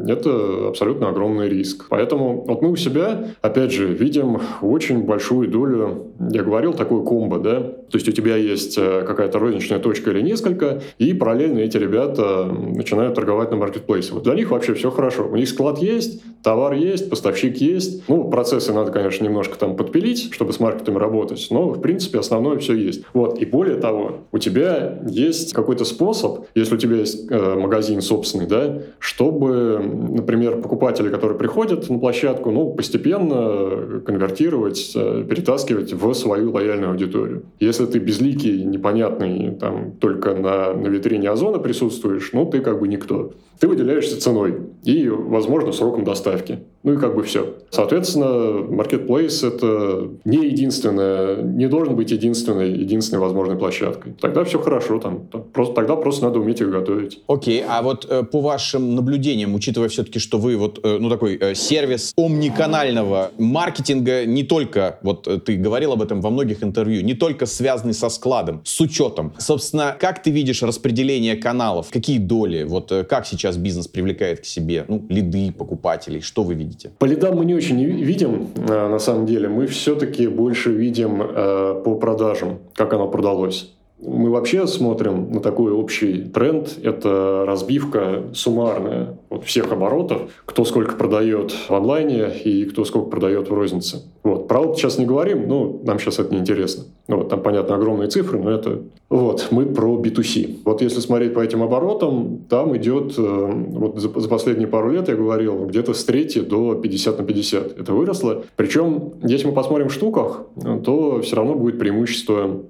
[0.07, 1.85] это абсолютно огромный риск.
[1.89, 7.39] Поэтому вот мы у себя, опять же, видим очень большую долю, я говорил, такой комбо,
[7.39, 7.59] да,
[7.93, 12.45] то есть у тебя есть э, какая-то розничная точка или несколько, и параллельно эти ребята
[12.45, 14.13] начинают торговать на маркетплейсе.
[14.13, 15.27] Вот для них вообще все хорошо.
[15.27, 18.03] У них склад есть, товар есть, поставщик есть.
[18.07, 22.57] Ну, процессы надо, конечно, немножко там подпилить, чтобы с маркетами работать, но, в принципе, основное
[22.57, 23.03] все есть.
[23.13, 28.01] Вот, и более того, у тебя есть какой-то способ, если у тебя есть э, магазин
[28.01, 36.13] собственный, да, чтобы, например, покупатели, которые приходят на площадку, ну, постепенно конвертировать, э, перетаскивать в
[36.13, 37.43] свою лояльную аудиторию.
[37.59, 42.87] Если ты безликий, непонятный, там, только на, на витрине Озона присутствуешь, ну, ты как бы
[42.87, 43.33] никто.
[43.59, 46.59] Ты выделяешься ценой и, возможно, сроком доставки.
[46.83, 47.53] ну и как бы все.
[47.71, 54.13] Соответственно, Marketplace— это не единственная, не должен быть единственной, единственной возможной площадкой.
[54.19, 57.21] Тогда все хорошо, там, просто, тогда просто надо уметь их готовить.
[57.27, 61.37] Окей, а вот э, по вашим наблюдениям, учитывая все-таки, что вы вот, э, ну такой
[61.39, 67.01] э, сервис омниканального маркетинга, не только, вот э, ты говорил об этом во многих интервью,
[67.03, 69.33] не только связанный со складом, с учетом.
[69.37, 71.87] Собственно, как ты видишь распределение каналов?
[71.91, 72.63] Какие доли?
[72.63, 74.85] Вот э, как сейчас бизнес привлекает к себе?
[74.87, 76.91] Ну, лиды покупателей, что вы видите?
[76.99, 79.47] По лидам мы не очень видим, э, на самом деле.
[79.49, 83.73] Мы все-таки больше видим э, по продажам, как оно продалось.
[84.05, 86.77] Мы вообще смотрим на такой общий тренд.
[86.83, 93.53] Это разбивка суммарная всех оборотов, кто сколько продает в онлайне и кто сколько продает в
[93.53, 94.03] рознице.
[94.23, 94.47] Вот.
[94.47, 96.85] Про опыт сейчас не говорим, ну, нам сейчас это не интересно.
[97.07, 98.79] Вот, там, понятно, огромные цифры, но это...
[99.09, 100.61] Вот, мы про B2C.
[100.65, 105.09] Вот если смотреть по этим оборотам, там идет, э, вот за, за последние пару лет,
[105.09, 107.79] я говорил, где-то с трети до 50 на 50.
[107.79, 108.43] Это выросло.
[108.55, 110.43] Причем, если мы посмотрим в штуках,
[110.83, 112.61] то все равно будет преимущество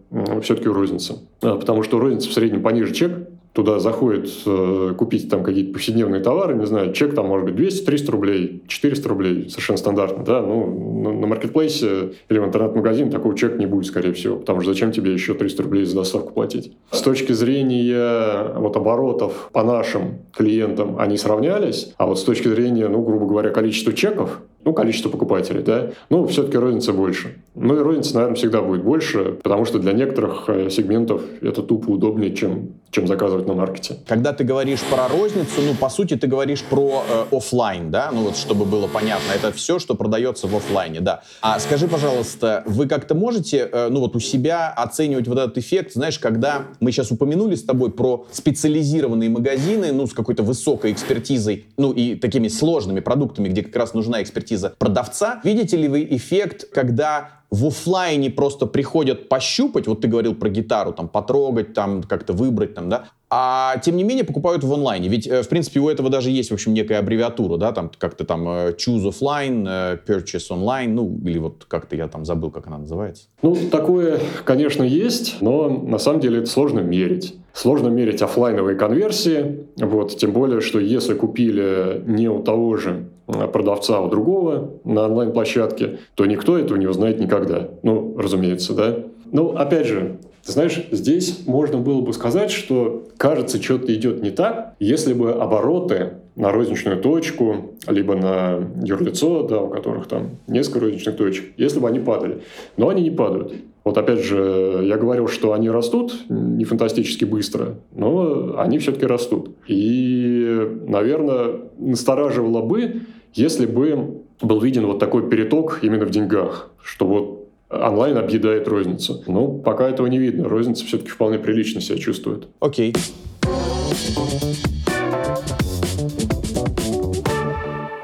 [0.42, 1.16] все-таки у розницы.
[1.42, 3.12] А, потому что розница в среднем пониже чек,
[3.54, 8.12] туда заходит э, купить там какие-то повседневные товары, не знаю, чек там может быть 200-300
[8.12, 13.68] рублей, 400 рублей, совершенно стандартно, да, ну, на, маркетплейсе или в интернет-магазине такого чека не
[13.68, 16.76] будет, скорее всего, потому что зачем тебе еще 300 рублей за доставку платить?
[16.92, 22.88] С точки зрения вот оборотов по нашим клиентам они сравнялись, а вот с точки зрения,
[22.88, 27.36] ну, грубо говоря, количества чеков, ну, количество покупателей, да, ну, все-таки розница больше.
[27.56, 31.92] Ну, и розница, наверное, всегда будет больше, потому что для некоторых э, сегментов это тупо
[31.92, 33.98] удобнее, чем, чем заказывать на маркете.
[34.08, 38.24] Когда ты говоришь про розницу, ну, по сути, ты говоришь про э, офлайн, да, ну,
[38.24, 41.22] вот, чтобы было понятно, это все, что продается в офлайне, да.
[41.42, 45.94] А скажи, пожалуйста, вы как-то можете, э, ну, вот у себя оценивать вот этот эффект,
[45.94, 51.66] знаешь, когда мы сейчас упомянули с тобой про специализированные магазины, ну, с какой-то высокой экспертизой,
[51.78, 55.42] ну, и такими сложными продуктами, где как раз нужна экспертиза экспертиза продавца.
[55.44, 60.92] Видите ли вы эффект, когда в офлайне просто приходят пощупать, вот ты говорил про гитару,
[60.92, 65.08] там, потрогать, там, как-то выбрать, там, да, а тем не менее покупают в онлайне.
[65.08, 68.26] Ведь, э, в принципе, у этого даже есть, в общем, некая аббревиатура, да, там как-то
[68.26, 72.66] там э, choose offline, э, purchase online, ну, или вот как-то я там забыл, как
[72.66, 73.26] она называется.
[73.44, 77.36] Ну, такое, конечно, есть, но на самом деле это сложно мерить.
[77.54, 84.02] Сложно мерить офлайновые конверсии, вот, тем более, что если купили не у того же продавца
[84.02, 87.43] у другого на онлайн-площадке, то никто этого не узнает никогда.
[87.84, 89.00] Ну, разумеется, да.
[89.32, 94.30] Ну, опять же, ты знаешь, здесь можно было бы сказать, что кажется, что-то идет не
[94.30, 100.82] так, если бы обороты на розничную точку, либо на юрлицо, да, у которых там несколько
[100.82, 102.42] розничных точек, если бы они падали.
[102.76, 103.54] Но они не падают.
[103.84, 109.52] Вот опять же, я говорил, что они растут не фантастически быстро, но они все-таки растут.
[109.68, 113.02] И, наверное, настораживало бы,
[113.34, 119.24] если бы был виден вот такой переток именно в деньгах, что вот онлайн объедает розницу.
[119.28, 120.48] Но ну, пока этого не видно.
[120.48, 122.48] Розница все-таки вполне прилично себя чувствует.
[122.60, 122.94] Окей.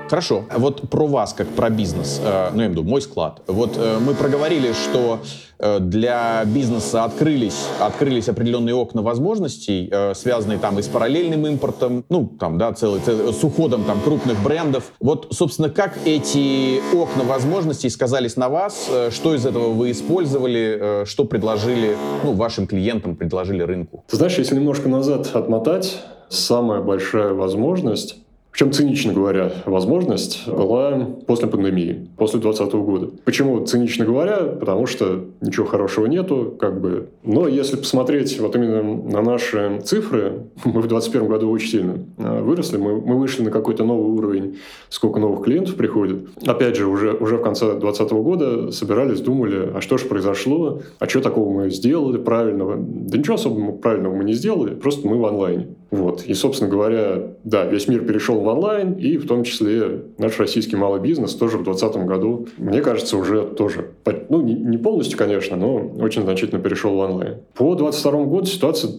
[0.09, 0.45] Хорошо.
[0.55, 3.41] Вот про вас, как про бизнес, э, ну, я имею в виду, мой склад.
[3.47, 5.19] Вот э, мы проговорили, что
[5.61, 12.27] Э, для бизнеса открылись, открылись определенные окна возможностей, связанные там и с параллельным импортом, ну,
[12.39, 14.93] там, да, целый, целый, с уходом там крупных брендов.
[14.99, 18.89] Вот, собственно, как эти окна возможностей сказались на вас?
[19.11, 21.03] Что из этого вы использовали?
[21.05, 24.05] Что предложили, ну, вашим клиентам, предложили рынку?
[24.07, 28.15] Ты знаешь, если немножко назад отмотать, самая большая возможность
[28.51, 33.09] причем, цинично говоря, возможность была после пандемии, после 2020 года.
[33.23, 34.37] Почему цинично говоря?
[34.37, 37.09] Потому что ничего хорошего нету, как бы.
[37.23, 42.41] Но если посмотреть вот именно на наши цифры, мы в 2021 году очень сильно а,
[42.41, 44.57] выросли, мы, мы вышли на какой-то новый уровень,
[44.89, 46.27] сколько новых клиентов приходит.
[46.45, 51.07] Опять же, уже, уже в конце 2020 года собирались, думали, а что же произошло, а
[51.07, 52.77] что такого мы сделали правильного?
[52.77, 55.67] Да ничего особо правильного мы не сделали, просто мы в онлайне.
[55.91, 56.23] Вот.
[56.23, 60.75] И, собственно говоря, да, весь мир перешел в онлайн, и в том числе наш российский
[60.75, 63.91] малый бизнес тоже в 2020 году, мне кажется, уже тоже,
[64.29, 67.37] ну, не полностью, конечно, но очень значительно перешел в онлайн.
[67.55, 68.91] По 2022 году ситуация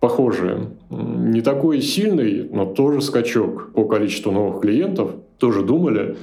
[0.00, 0.60] похожая.
[0.90, 5.10] Не такой сильный, но тоже скачок по количеству новых клиентов.
[5.38, 6.16] Тоже думали,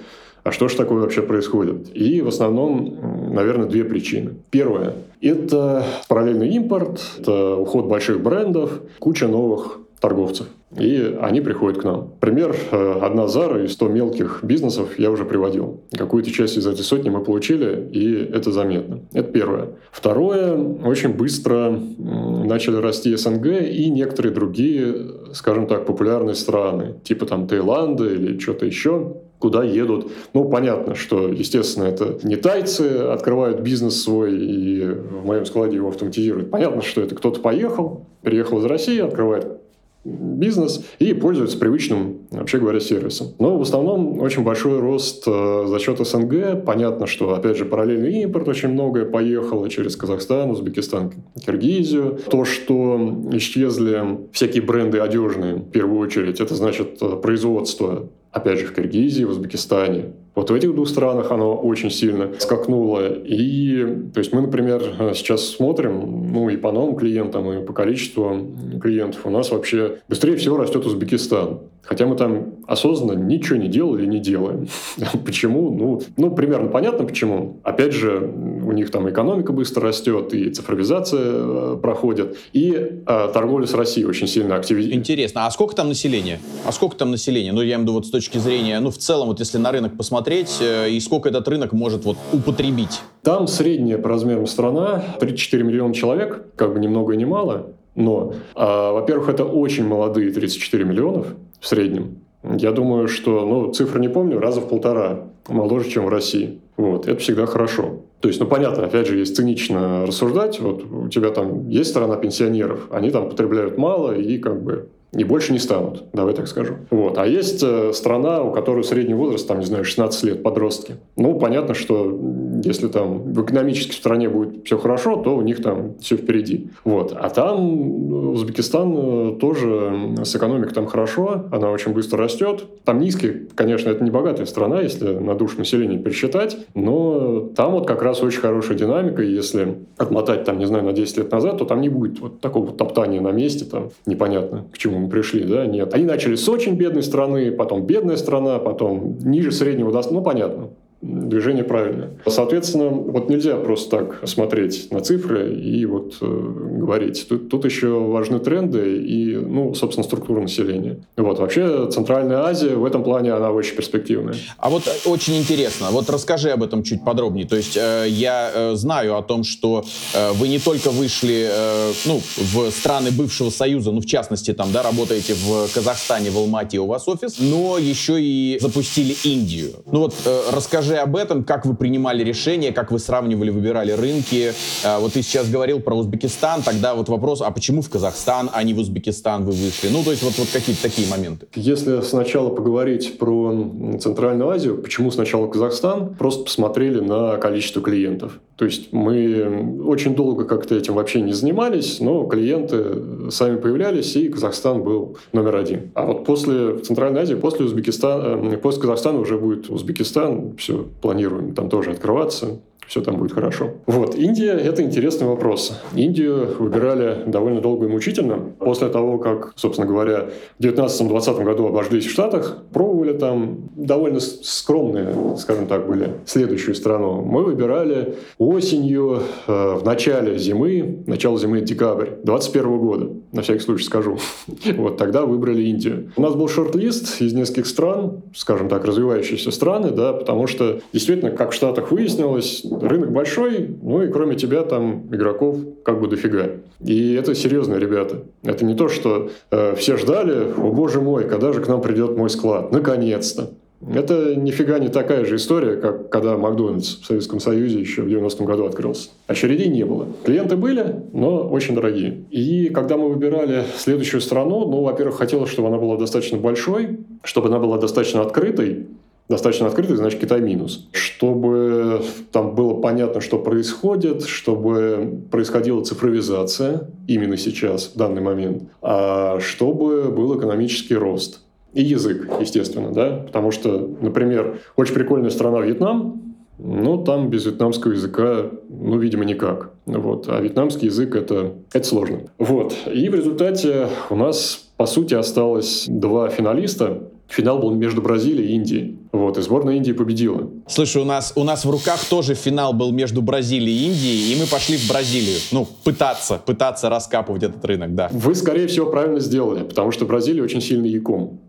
[0.44, 1.96] а что же такое вообще происходит?
[1.96, 4.36] И в основном, наверное, две причины.
[4.50, 10.46] Первое– это параллельный импорт, это уход больших брендов, куча новых торговцев.
[10.78, 12.12] И они приходят к нам.
[12.20, 15.82] Пример, э, одна Зара и 100 мелких бизнесов я уже приводил.
[15.98, 19.00] Какую-то часть из этой сотни мы получили, и это заметно.
[19.14, 19.70] Это первое.
[19.92, 24.96] Второе, очень быстро начали расти СНГ и некоторые другие,
[25.34, 29.16] скажем так, популярные страны, типа там Таиланда или что-то еще.
[29.38, 30.12] куда едут.
[30.34, 32.82] Ну, понятно, что, естественно, это не тайцы
[33.14, 36.50] открывают бизнес свой и в моем складе его автоматизируют.
[36.50, 39.65] Понятно, что это кто-то поехал, приехал из России, открывает
[40.06, 43.30] бизнес и пользуются привычным, вообще говоря, сервисом.
[43.40, 46.64] Но в основном очень большой рост э, за счет СНГ.
[46.64, 51.12] Понятно, что, опять же, параллельный импорт очень многое поехало через Казахстан, Узбекистан,
[51.44, 52.20] Киргизию.
[52.30, 58.66] То, что исчезли всякие бренды одежные, в первую очередь, это значит э, производство опять же,
[58.66, 60.14] в Киргизии, в Узбекистане.
[60.36, 63.08] Вот в этих двух странах оно очень сильно скакнуло.
[63.24, 64.82] И, то есть мы, например,
[65.14, 68.46] сейчас смотрим, ну, и по новым клиентам, и по количеству
[68.82, 71.60] клиентов у нас вообще быстрее всего растет Узбекистан.
[71.86, 74.68] Хотя мы там осознанно ничего не делали, не делаем.
[75.26, 75.70] почему?
[75.70, 77.60] Ну, ну, примерно понятно почему.
[77.64, 83.68] Опять же, у них там экономика быстро растет, и цифровизация э, проходит, и э, торговля
[83.68, 85.00] с Россией очень сильно активизируется.
[85.00, 86.40] Интересно, а сколько там населения?
[86.66, 87.52] А сколько там населения?
[87.54, 89.72] Ну, я имею в виду вот с точки зрения, ну, в целом, вот если на
[89.72, 93.02] рынок посмотреть, э, и сколько этот рынок может вот употребить?
[93.22, 97.68] Там средняя по размерам страна, 34 миллиона человек, как бы ни много и ни мало,
[97.96, 101.28] но, э, во-первых, это очень молодые 34 миллионов,
[101.60, 102.18] в среднем.
[102.44, 106.60] Я думаю, что, ну, цифры не помню, раза в полтора моложе, чем в России.
[106.78, 108.02] Вот, это всегда хорошо.
[108.22, 110.60] То есть, ну, понятно, опять же, есть цинично рассуждать.
[110.60, 115.24] Вот у тебя там есть страна пенсионеров, они там потребляют мало и как бы и
[115.24, 116.76] больше не станут, давай так скажу.
[116.90, 117.18] Вот.
[117.18, 120.96] А есть э, страна, у которой средний возраст, там, не знаю, 16 лет, подростки.
[121.16, 122.20] Ну, понятно, что
[122.64, 126.70] если там в экономической стране будет все хорошо, то у них там все впереди.
[126.84, 127.14] Вот.
[127.16, 132.66] А там Узбекистан э, тоже с экономикой там хорошо, она очень быстро растет.
[132.84, 137.88] Там низкий, конечно, это не богатая страна, если на душу населения пересчитать, но там вот
[137.88, 141.66] как раз очень хорошая динамика, если отмотать там, не знаю, на 10 лет назад, то
[141.66, 145.66] там не будет вот такого топтания на месте, там непонятно к чему мы пришли, да,
[145.66, 145.94] нет.
[145.94, 150.70] Они начали с очень бедной страны, потом бедная страна, потом ниже среднего, ну, понятно
[151.02, 152.12] движение правильное.
[152.26, 157.28] Соответственно, вот нельзя просто так смотреть на цифры и вот э, говорить.
[157.28, 160.98] Тут, тут еще важны тренды и, ну, собственно, структура населения.
[161.18, 164.36] Вот, вообще Центральная Азия в этом плане, она очень перспективная.
[164.58, 167.48] А вот э, очень интересно, вот расскажи об этом чуть подробнее.
[167.48, 171.92] То есть э, я э, знаю о том, что э, вы не только вышли, э,
[172.06, 176.80] ну, в страны бывшего Союза, ну, в частности, там, да, работаете в Казахстане, в Алмате
[176.80, 179.72] у вас офис, но еще и запустили Индию.
[179.92, 183.92] Ну вот э, расскажи расскажи об этом, как вы принимали решения, как вы сравнивали, выбирали
[183.92, 184.54] рынки.
[184.84, 188.64] А, вот ты сейчас говорил про Узбекистан, тогда вот вопрос, а почему в Казахстан, а
[188.64, 189.90] не в Узбекистан вы вышли?
[189.90, 191.48] Ну, то есть вот, вот какие-то такие моменты.
[191.56, 193.54] Если сначала поговорить про
[194.00, 198.40] Центральную Азию, почему сначала Казахстан, просто посмотрели на количество клиентов.
[198.58, 204.30] То есть мы очень долго как-то этим вообще не занимались, но клиенты сами появлялись, и
[204.30, 205.92] Казахстан был номер один.
[205.94, 211.54] А вот после Центральной Азии, после Узбекистана, э, после Казахстана уже будет Узбекистан, все планируем
[211.54, 213.72] там тоже открываться все там будет хорошо.
[213.86, 215.80] Вот, Индия– это интересный вопрос.
[215.96, 218.38] Индию выбирали довольно долго и мучительно.
[218.60, 225.16] После того, как, собственно говоря, в 19-20 году обожглись в Штатах, пробовали там довольно скромные,
[225.38, 227.22] скажем так, были следующую страну.
[227.22, 233.84] Мы выбирали осенью, э, в начале зимы, начало зимы– декабрь 21 года, на всякий случай
[233.84, 234.18] скажу.
[234.76, 236.12] Вот тогда выбрали Индию.
[236.16, 241.32] У нас был шорт-лист из нескольких стран, скажем так, развивающиеся страны, да, потому что действительно,
[241.32, 246.52] как в Штатах выяснилось, рынок большой, ну и кроме тебя там игроков как бы дофига.
[246.80, 248.24] И это серьезные ребята.
[248.44, 252.18] Это не то, что э, все ждали, о боже мой, когда же к нам придет
[252.18, 252.72] мой склад?
[252.72, 253.52] Наконец-то.
[253.94, 258.46] Это нифига не такая же история, как когда Макдональдс в Советском Союзе еще в 90-м
[258.46, 259.10] году открылся.
[259.28, 260.08] Очередей не было.
[260.24, 262.24] Клиенты были, но очень дорогие.
[262.32, 267.50] И когда мы выбирали следующую страну, ну, во-первых, хотелось, чтобы она была достаточно большой, чтобы
[267.50, 268.88] она была достаточно открытой,
[269.30, 270.88] достаточно открытый, значит, Китай минус.
[270.92, 279.40] Чтобы там было понятно, что происходит, чтобы происходила цифровизация именно сейчас, в данный момент, а
[279.40, 281.42] чтобы был экономический рост.
[281.74, 287.92] И язык, естественно, да, потому что, например, очень прикольная страна Вьетнам, но там без вьетнамского
[287.92, 289.72] языка, ну, видимо, никак.
[289.86, 290.30] Вот.
[290.30, 292.22] А вьетнамский язык это, это сложно.
[292.38, 292.74] Вот.
[292.94, 297.10] И в результате у нас, по сути, осталось два финалиста.
[297.28, 299.00] Финал был между Бразилией и Индией.
[299.16, 300.50] Вот, и сборная Индии победила.
[300.68, 304.42] Слушай, у нас, у нас в руках тоже финал был между Бразилией и Индией, и
[304.42, 305.38] мы пошли в Бразилию.
[305.54, 308.10] Ну, пытаться, пытаться раскапывать этот рынок, да.
[308.12, 311.40] Вы, скорее всего, правильно сделали, потому что Бразилия очень сильный яком.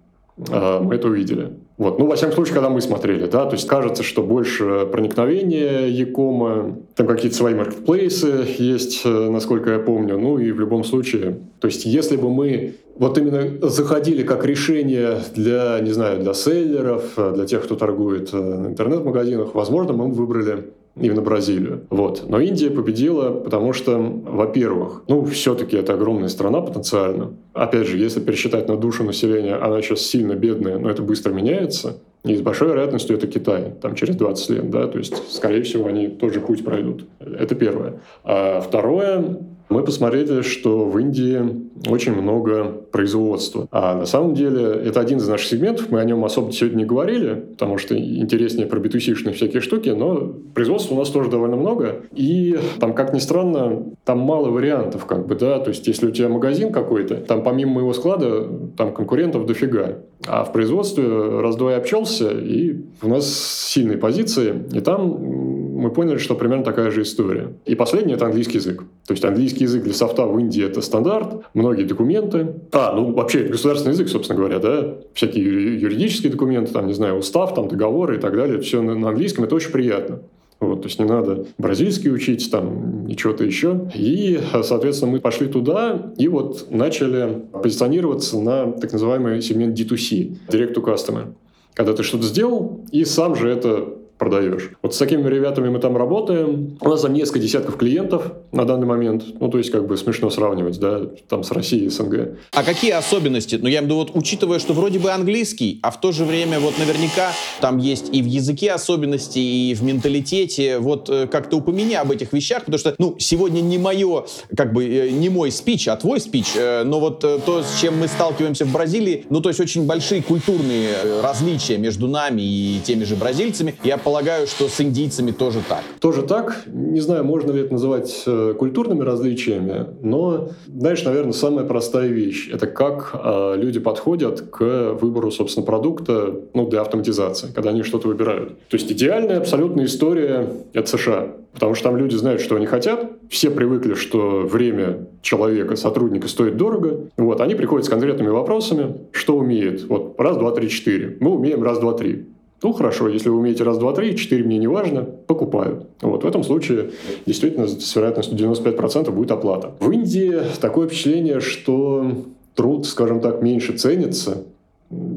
[0.48, 1.54] А, мы это увидели.
[1.78, 1.98] Вот.
[1.98, 6.78] Ну, во всяком случае, когда мы смотрели, да, то есть кажется, что больше проникновения Якома,
[6.94, 11.66] там какие-то свои маркетплейсы есть, э, насколько я помню, ну и в любом случае, то
[11.66, 17.32] есть если бы мы вот именно заходили как решение для, не знаю, для селлеров, э,
[17.34, 20.64] для тех, кто торгует в интернет-магазинах, возможно, мы бы выбрали
[20.98, 21.82] именно Бразилию.
[21.90, 22.24] Вот.
[22.28, 27.32] Но Индия победила, потому что, во-первых, ну, все-таки это огромная страна потенциально.
[27.52, 31.98] Опять же, если пересчитать на душу населения, она сейчас сильно бедная, но это быстро меняется.
[32.24, 35.86] И с большой вероятностью это Китай, там через 20 лет, да, то есть, скорее всего,
[35.86, 37.04] они тоже путь пройдут.
[37.20, 38.00] Это первое.
[38.24, 39.38] А второе,
[39.68, 41.40] мы посмотрели, что в Индии
[41.88, 43.66] очень много производства.
[43.70, 46.84] А на самом деле это один из наших сегментов, мы о нем особо сегодня не
[46.84, 52.02] говорили, потому что интереснее про b всякие штуки, но производства у нас тоже довольно много.
[52.12, 56.10] И там, как ни странно, там мало вариантов, как бы, да, то есть если у
[56.10, 59.98] тебя магазин какой-то, там помимо моего склада, там конкурентов дофига.
[60.26, 61.04] А в производстве
[61.40, 63.26] раз-два я общался, и у нас
[63.68, 65.55] сильные позиции, и там
[65.86, 67.52] мы поняли, что примерно такая же история.
[67.64, 68.82] И последнее— это английский язык.
[69.06, 72.54] То есть английский язык для софта в Индии— это стандарт, многие документы.
[72.72, 77.54] А, ну вообще государственный язык, собственно говоря, да, всякие юридические документы, там, не знаю, устав,
[77.54, 80.22] там, договоры и так далее, все на, на английском, это очень приятно.
[80.58, 83.88] Вот, то есть не надо бразильский учить, там, ничего-то еще.
[83.94, 90.74] И, соответственно, мы пошли туда и вот начали позиционироваться на так называемый сегмент D2C, Direct
[90.74, 91.26] to Customer.
[91.74, 93.86] Когда ты что-то сделал, и сам же это
[94.18, 94.70] продаешь.
[94.82, 96.78] Вот с такими ребятами мы там работаем.
[96.80, 99.24] У нас там несколько десятков клиентов на данный момент.
[99.40, 102.38] Ну, то есть, как бы смешно сравнивать, да, там с Россией СНГ.
[102.52, 103.56] А какие особенности?
[103.56, 106.24] Ну, я имею в виду, вот учитывая, что вроде бы английский, а в то же
[106.24, 110.78] время вот наверняка там есть и в языке особенности, и в менталитете.
[110.78, 114.24] Вот э, как-то упомяни об этих вещах, потому что, ну, сегодня не мое,
[114.56, 117.98] как бы, э, не мой спич, а твой спич, э, но вот то, с чем
[117.98, 123.04] мы сталкиваемся в Бразилии, ну, то есть очень большие культурные различия между нами и теми
[123.04, 123.74] же бразильцами.
[123.84, 125.82] Я полагаю, что с индийцами тоже так.
[125.98, 126.62] Тоже так.
[126.66, 132.48] Не знаю, можно ли это называть э, культурными различиями, но, знаешь, наверное, самая простая вещь–
[132.52, 138.06] это как э, люди подходят к выбору, собственно, продукта ну, для автоматизации, когда они что-то
[138.06, 138.50] выбирают.
[138.68, 141.32] То есть идеальная абсолютная история– это США.
[141.52, 143.10] Потому что там люди знают, что они хотят.
[143.28, 147.08] Все привыкли, что время человека, сотрудника стоит дорого.
[147.16, 149.88] Вот, они приходят с конкретными вопросами, что умеет.
[149.88, 151.16] Вот раз, два, три, четыре.
[151.18, 152.26] Мы умеем раз, два, три.
[152.62, 155.86] Ну, хорошо, если вы умеете раз, два, три, четыре мне не важно, покупаю.
[156.00, 156.90] Вот в этом случае
[157.26, 159.72] действительно с вероятностью 95% будет оплата.
[159.78, 162.06] В Индии такое впечатление, что
[162.54, 164.44] труд, скажем так, меньше ценится.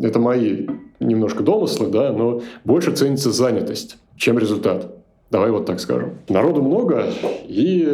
[0.04, 0.68] Это мои
[1.00, 4.94] немножко домыслы, да, но больше ценится занятость, чем результат.
[5.32, 6.16] Давай вот так скажем.
[6.28, 7.06] Народу много,
[7.48, 7.88] и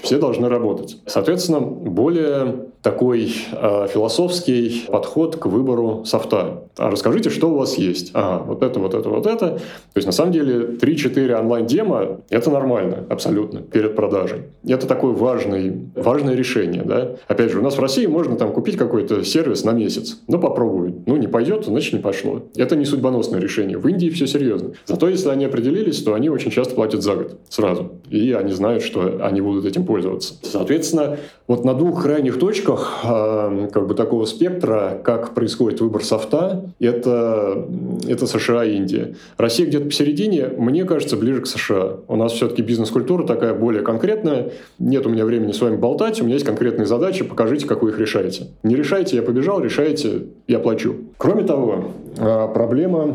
[0.00, 0.96] все должны работать.
[1.06, 6.64] Соответственно, более такой э, философский подход к выбору софта.
[6.76, 8.12] А расскажите, что у вас есть.
[8.14, 9.48] Ага, вот это, вот это, вот это.
[9.48, 9.60] То
[9.96, 14.44] есть, на самом деле, 3-4 онлайн-демо— это нормально, абсолютно, перед продажей.
[14.66, 16.82] Это такое важный, важное решение.
[16.82, 17.16] Да?
[17.26, 20.18] Опять же, у нас в России можно там купить какой-то сервис на месяц.
[20.28, 20.94] Ну, попробуй.
[21.06, 22.42] Ну, не пойдет, значит, не пошло.
[22.56, 23.76] Это не судьбоносное решение.
[23.76, 24.72] В Индии все серьезно.
[24.86, 27.92] Зато, если они определились, то они очень часто платят за год сразу.
[28.08, 30.34] И они знают, что они будут этим пользоваться.
[30.42, 31.18] Соответственно,
[31.48, 37.66] вот на двух крайних точках э, как бы такого спектра, как происходит выбор софта, это,
[38.06, 39.14] это США и Индия.
[39.36, 41.98] Россия где-то посередине, мне кажется, ближе к США.
[42.08, 44.52] У нас все-таки бизнес-культура такая более конкретная.
[44.78, 47.90] Нет у меня времени с вами болтать, у меня есть конкретные задачи, покажите, как вы
[47.90, 48.48] их решаете.
[48.62, 50.96] Не решайте, я побежал, решаете, я плачу.
[51.18, 51.84] Кроме того,
[52.16, 53.14] э, проблема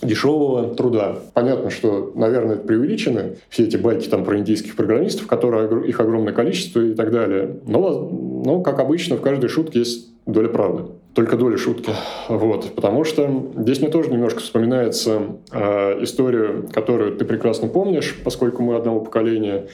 [0.00, 1.18] дешевого труда.
[1.34, 6.32] Понятно, что, наверное, это преувеличены, все эти байки там про индийских программистов, которые их огромное
[6.32, 7.56] количество и так далее.
[7.66, 10.84] Но, но как обычно, в каждой шутке есть доля правды.
[11.14, 11.90] Только доля шутки.
[12.28, 12.72] Вот.
[12.76, 18.76] Потому что здесь мне тоже немножко вспоминается э, историю, которую ты прекрасно помнишь, поскольку мы
[18.76, 19.66] одного поколения,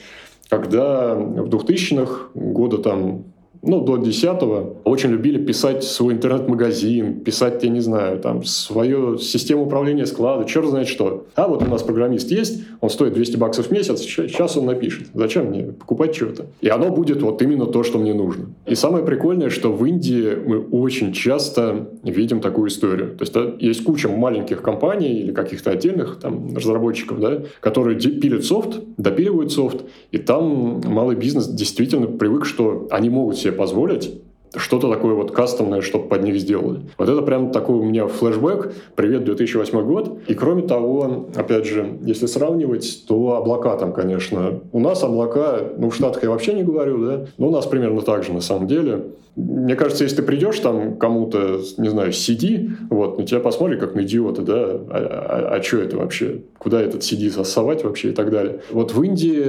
[0.49, 3.25] когда в 2000-х, года там
[3.65, 9.65] ну, до 10 очень любили писать свой интернет-магазин, писать, я не знаю, там, свою систему
[9.65, 11.25] управления склада, черт знает что.
[11.35, 15.07] А вот у нас программист есть, он стоит 200 баксов в месяц, сейчас он напишет.
[15.13, 16.45] Зачем мне покупать что-то?
[16.61, 18.45] И оно будет вот именно то, что мне нужно.
[18.65, 23.15] И самое прикольное, что в Индии мы очень часто видим такую историю.
[23.17, 28.45] То есть да, есть куча маленьких компаний или каких-то отдельных там разработчиков, да, которые пилят
[28.45, 34.21] софт, допиливают софт, и там малый бизнес действительно привык, что они могут себе позволить
[34.57, 36.81] что-то такое вот кастомное, чтобы под них сделали.
[36.97, 38.73] Вот это прям такой у меня флешбэк.
[38.95, 40.19] Привет, 2008 год.
[40.27, 44.61] И кроме того, опять же, если сравнивать, то облака там, конечно.
[44.71, 48.01] У нас облака, ну, в Штатах я вообще не говорю, да, но у нас примерно
[48.01, 49.05] так же на самом деле.
[49.35, 53.93] Мне кажется, если ты придешь там кому-то, не знаю, CD, вот, на тебя посмотрят как
[53.93, 56.41] на идиота, да, а, а, а что это вообще?
[56.57, 58.61] Куда этот CD засовать вообще и так далее.
[58.71, 59.45] Вот в Индии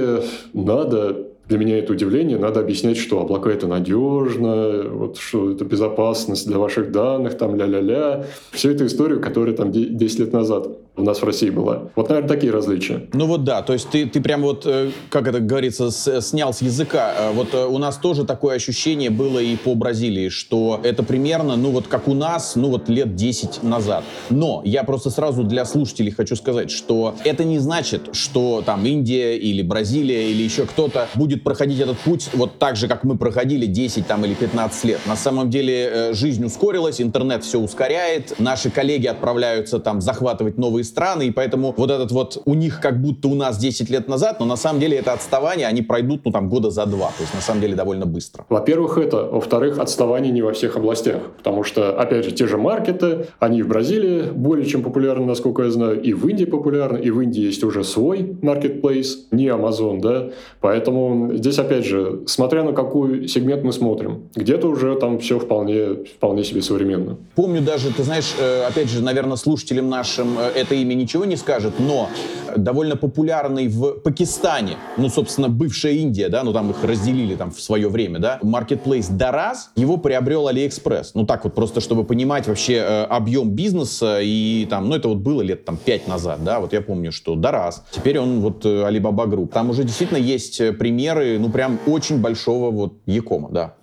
[0.53, 2.37] надо для меня это удивление.
[2.37, 8.25] Надо объяснять, что облака это надежно, вот, что это безопасность для ваших данных, там ля-ля-ля.
[8.51, 10.67] Всю эту историю, которая там 10 лет назад
[10.97, 11.83] у нас в России была.
[11.95, 13.07] Вот, наверное, такие различия.
[13.13, 16.53] Ну вот да, то есть ты, ты прям вот, э, как это говорится, с, снял
[16.53, 17.13] с языка.
[17.17, 21.55] Э, вот э, у нас тоже такое ощущение было и по Бразилии, что это примерно,
[21.55, 24.03] ну вот как у нас, ну вот лет 10 назад.
[24.31, 29.37] Но я просто сразу для слушателей хочу сказать, что это не значит, что там Индия
[29.37, 33.67] или Бразилия или еще кто-то будет проходить этот путь вот так же, как мы проходили
[33.67, 34.99] 10 там или 15 лет.
[35.05, 41.27] На самом деле жизнь ускорилась, интернет все ускоряет, наши коллеги отправляются там захватывать новые страны,
[41.27, 44.45] и поэтому вот этот вот у них как будто у нас 10 лет назад, но
[44.45, 47.41] на самом деле это отставание, они пройдут, ну, там, года за два, то есть на
[47.41, 48.45] самом деле довольно быстро.
[48.49, 49.23] Во-первых, это.
[49.23, 53.67] Во-вторых, отставание не во всех областях, потому что, опять же, те же маркеты, они в
[53.67, 57.63] Бразилии более чем популярны, насколько я знаю, и в Индии популярны, и в Индии есть
[57.63, 60.29] уже свой marketplace, не Amazon, да,
[60.61, 66.05] поэтому здесь, опять же, смотря на какой сегмент мы смотрим, где-то уже там все вполне,
[66.15, 67.17] вполне себе современно.
[67.35, 71.35] Помню даже, ты знаешь, э, опять же, наверное, слушателям нашим э, это имя ничего не
[71.35, 72.09] скажет, но
[72.55, 77.61] довольно популярный в Пакистане, ну, собственно, бывшая Индия, да, ну, там их разделили там в
[77.61, 81.13] свое время, да, маркетплейс Daraz, его приобрел Алиэкспресс.
[81.13, 85.17] Ну, так вот, просто чтобы понимать вообще э, объем бизнеса и там, ну, это вот
[85.17, 89.25] было лет там пять назад, да, вот я помню, что Daraz, теперь он вот Alibaba
[89.25, 89.47] э, Group.
[89.49, 93.73] Там уже действительно есть э, примеры, ну, прям очень большого вот e-com а, да.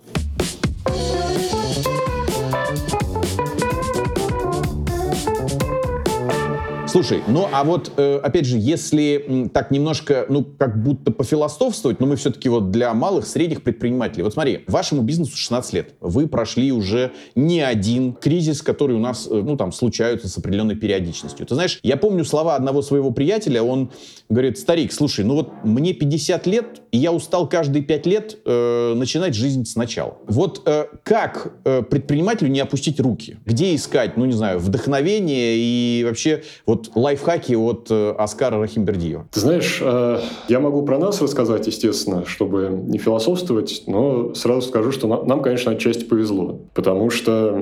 [6.95, 12.05] Слушай, ну а вот, э, опять же, если так немножко, ну, как будто пофилософствовать, но
[12.05, 14.23] мы все-таки вот для малых, средних предпринимателей.
[14.23, 15.95] Вот смотри, вашему бизнесу 16 лет.
[15.99, 20.77] Вы прошли уже не один кризис, который у нас, э, ну, там, случаются с определенной
[20.77, 21.45] периодичностью.
[21.45, 23.91] Ты знаешь, я помню слова одного своего приятеля, он
[24.29, 28.93] говорит, старик, слушай, ну вот мне 50 лет, и я устал каждые 5 лет э,
[28.95, 30.17] начинать жизнь сначала.
[30.27, 33.37] Вот э, как э, предпринимателю не опустить руки?
[33.45, 39.27] Где искать, ну, не знаю, вдохновение и вообще вот лайфхаки от э, Оскара Рахимбердиева?
[39.31, 44.91] Ты знаешь, э, я могу про нас рассказать, естественно, чтобы не философствовать, но сразу скажу,
[44.91, 46.59] что нам, конечно, отчасти повезло.
[46.73, 47.55] Потому что,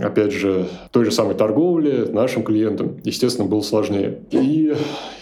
[0.00, 4.20] опять же, той же самой торговле нашим клиентам, естественно, было сложнее.
[4.30, 4.65] И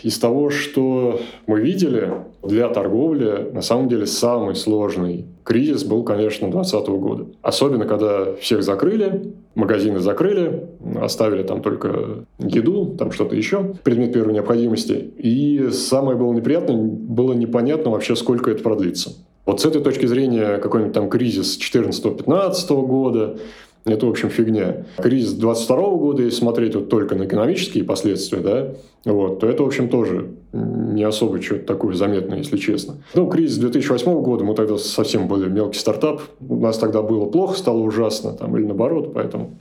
[0.02, 6.50] из того, что мы видели, для торговли на самом деле самый сложный кризис был, конечно,
[6.50, 7.26] 2020 года.
[7.42, 10.68] Особенно, когда всех закрыли, магазины закрыли,
[11.00, 15.12] оставили там только еду, там что-то еще, предмет первой необходимости.
[15.16, 19.12] И самое было неприятное, было непонятно вообще, сколько это продлится.
[19.46, 23.38] Вот с этой точки зрения какой-нибудь там кризис 14-15 года,
[23.84, 24.86] это, в общем, фигня.
[24.96, 28.74] Кризис 22 года, если смотреть вот только на экономические последствия, да,
[29.04, 32.96] вот, то это, в общем, тоже не особо что-то такое заметное, если честно.
[33.14, 37.58] Ну, кризис 2008 года, мы тогда совсем были мелкий стартап, у нас тогда было плохо,
[37.58, 39.58] стало ужасно, там, или наоборот, поэтому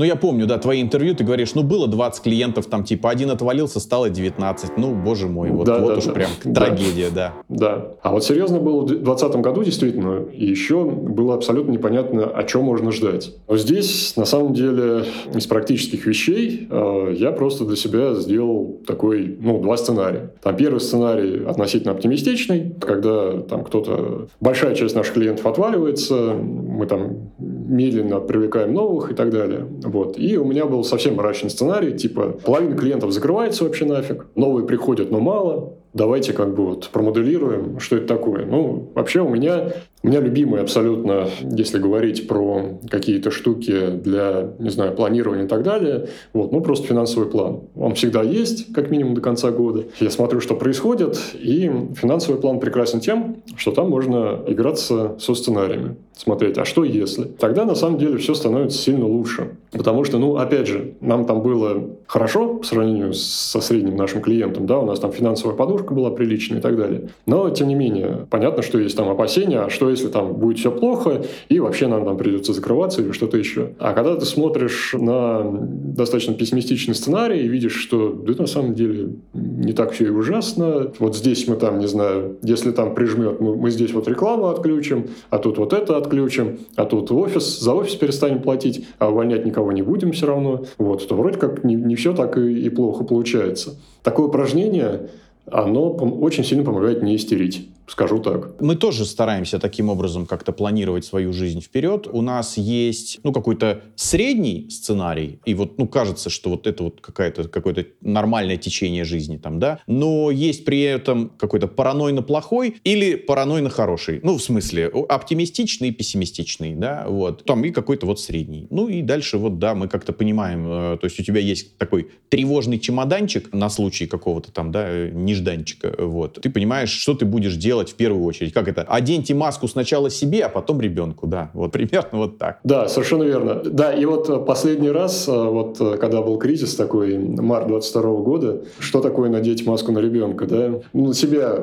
[0.00, 3.30] ну, я помню, да, твои интервью, ты говоришь, ну, было 20 клиентов, там, типа, один
[3.30, 4.78] отвалился, стало 19.
[4.78, 6.12] Ну, боже мой, вот, да, вот да, уж да.
[6.12, 6.58] прям да.
[6.58, 7.34] трагедия, да.
[7.50, 7.88] Да.
[8.00, 12.62] А вот серьезно было в 2020 году, действительно, и еще было абсолютно непонятно, о чем
[12.62, 13.36] можно ждать.
[13.46, 19.36] Но здесь, на самом деле, из практических вещей э, я просто для себя сделал такой,
[19.38, 20.32] ну, два сценария.
[20.42, 27.32] Там первый сценарий относительно оптимистичный, когда там кто-то, большая часть наших клиентов отваливается, мы там
[27.38, 29.66] медленно привлекаем новых и так далее.
[29.90, 30.18] Вот.
[30.18, 35.10] И у меня был совсем мрачный сценарий, типа половина клиентов закрывается вообще нафиг, новые приходят,
[35.10, 38.46] но мало, давайте как бы вот промоделируем, что это такое.
[38.46, 39.72] Ну, вообще у меня,
[40.02, 45.62] у меня любимый абсолютно, если говорить про какие-то штуки для, не знаю, планирования и так
[45.62, 47.60] далее, вот, ну, просто финансовый план.
[47.76, 49.84] Он всегда есть, как минимум до конца года.
[50.00, 55.96] Я смотрю, что происходит, и финансовый план прекрасен тем, что там можно играться со сценариями,
[56.16, 57.24] смотреть, а что если?
[57.24, 59.56] Тогда, на самом деле, все становится сильно лучше.
[59.70, 64.66] Потому что, ну, опять же, нам там было хорошо по сравнению со средним нашим клиентом,
[64.66, 67.10] да, у нас там финансовая подушка была приличная и так далее.
[67.26, 70.70] Но, тем не менее, понятно, что есть там опасения, а что если там будет все
[70.70, 73.72] плохо, и вообще нам там придется закрываться или что-то еще.
[73.78, 79.10] А когда ты смотришь на достаточно пессимистичный сценарий и видишь, что да, на самом деле
[79.34, 83.56] не так все и ужасно, вот здесь мы там, не знаю, если там прижмет, мы,
[83.56, 87.94] мы здесь вот рекламу отключим, а тут вот это отключим, а тут офис, за офис
[87.94, 91.96] перестанем платить, а увольнять никого не будем все равно, вот, то вроде как не, не
[91.96, 93.76] все так и, и плохо получается.
[94.02, 95.10] Такое упражнение,
[95.46, 97.68] оно очень сильно помогает не истерить.
[97.90, 98.60] Скажу так.
[98.60, 102.06] Мы тоже стараемся таким образом как-то планировать свою жизнь вперед.
[102.12, 107.00] У нас есть, ну, какой-то средний сценарий, и вот, ну, кажется, что вот это вот
[107.00, 113.16] какое-то какое нормальное течение жизни там, да, но есть при этом какой-то паранойно плохой или
[113.16, 114.20] паранойно хороший.
[114.22, 117.44] Ну, в смысле, оптимистичный и пессимистичный, да, вот.
[117.44, 118.68] Там и какой-то вот средний.
[118.70, 122.08] Ну, и дальше вот, да, мы как-то понимаем, э, то есть у тебя есть такой
[122.28, 126.38] тревожный чемоданчик на случай какого-то там, да, э, нежданчика, вот.
[126.40, 128.52] Ты понимаешь, что ты будешь делать делать в первую очередь?
[128.52, 128.82] Как это?
[128.82, 131.50] Оденьте маску сначала себе, а потом ребенку, да.
[131.54, 132.58] Вот примерно вот так.
[132.64, 133.60] Да, совершенно верно.
[133.64, 138.02] Да, и вот э, последний раз, э, вот э, когда был кризис такой, март 22
[138.20, 140.80] года, что такое надеть маску на ребенка, да?
[140.92, 141.60] Ну, на себя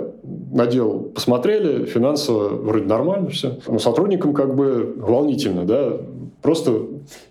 [0.51, 3.57] надел, посмотрели, финансово вроде нормально все.
[3.68, 5.97] Но сотрудникам как бы волнительно, да,
[6.41, 6.82] просто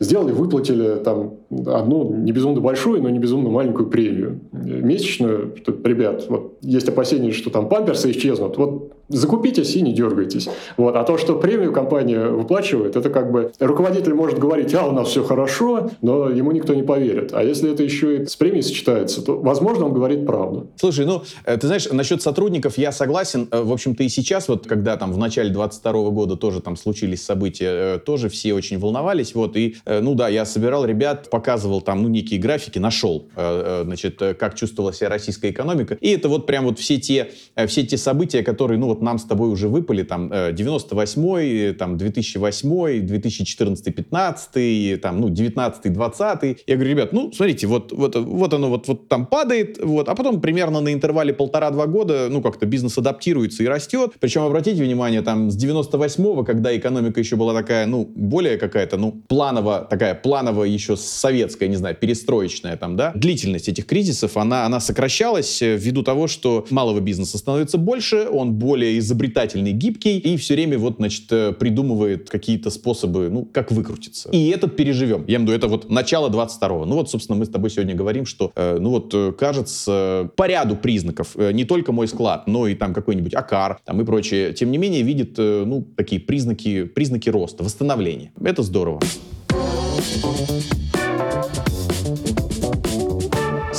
[0.01, 5.55] сделали, выплатили там одну не безумно большую, но не безумно маленькую премию месячную.
[5.57, 8.57] Что, ребят, вот есть опасения, что там памперсы исчезнут.
[8.57, 10.49] Вот закупитесь и не дергайтесь.
[10.77, 10.97] Вот.
[10.97, 15.09] А то, что премию компания выплачивает, это как бы руководитель может говорить, а, у нас
[15.09, 17.33] все хорошо, но ему никто не поверит.
[17.33, 20.69] А если это еще и с премией сочетается, то, возможно, он говорит правду.
[20.77, 23.49] Слушай, ну, э, ты знаешь, насчет сотрудников я согласен.
[23.51, 27.23] Э, в общем-то, и сейчас, вот когда там в начале 22 года тоже там случились
[27.25, 29.35] события, э, тоже все очень волновались.
[29.35, 34.55] Вот, и, ну да, я собирал ребят, показывал там, ну, некие графики, нашел, значит, как
[34.55, 35.97] чувствовала себя российская экономика.
[36.01, 37.31] И это вот прям вот все те,
[37.67, 43.07] все те события, которые, ну, вот нам с тобой уже выпали, там, 98-й, там, 2008
[43.07, 48.69] 2014 15 там, ну, 19 20 Я говорю, ребят, ну, смотрите, вот, вот, вот оно
[48.69, 52.99] вот, вот там падает, вот, а потом примерно на интервале полтора-два года, ну, как-то бизнес
[52.99, 54.13] адаптируется и растет.
[54.21, 59.23] Причем, обратите внимание, там, с 98-го, когда экономика еще была такая, ну, более какая-то, ну,
[59.29, 64.81] планово, такая плановая еще советская, не знаю, перестроечная там, да, длительность этих кризисов, она, она
[64.81, 70.55] сокращалась э, ввиду того, что малого бизнеса становится больше, он более изобретательный, гибкий, и все
[70.55, 74.29] время вот, значит, э, придумывает какие-то способы, ну, как выкрутиться.
[74.31, 75.25] И этот переживем.
[75.27, 76.85] Я имею в виду, это вот начало 22-го.
[76.85, 80.47] Ну вот, собственно, мы с тобой сегодня говорим, что, э, ну вот, э, кажется, по
[80.47, 84.53] ряду признаков, э, не только мой склад, но и там какой-нибудь Акар, там и прочее,
[84.53, 88.33] тем не менее, видит, э, ну, такие признаки, признаки роста, восстановления.
[88.41, 89.01] Это здорово.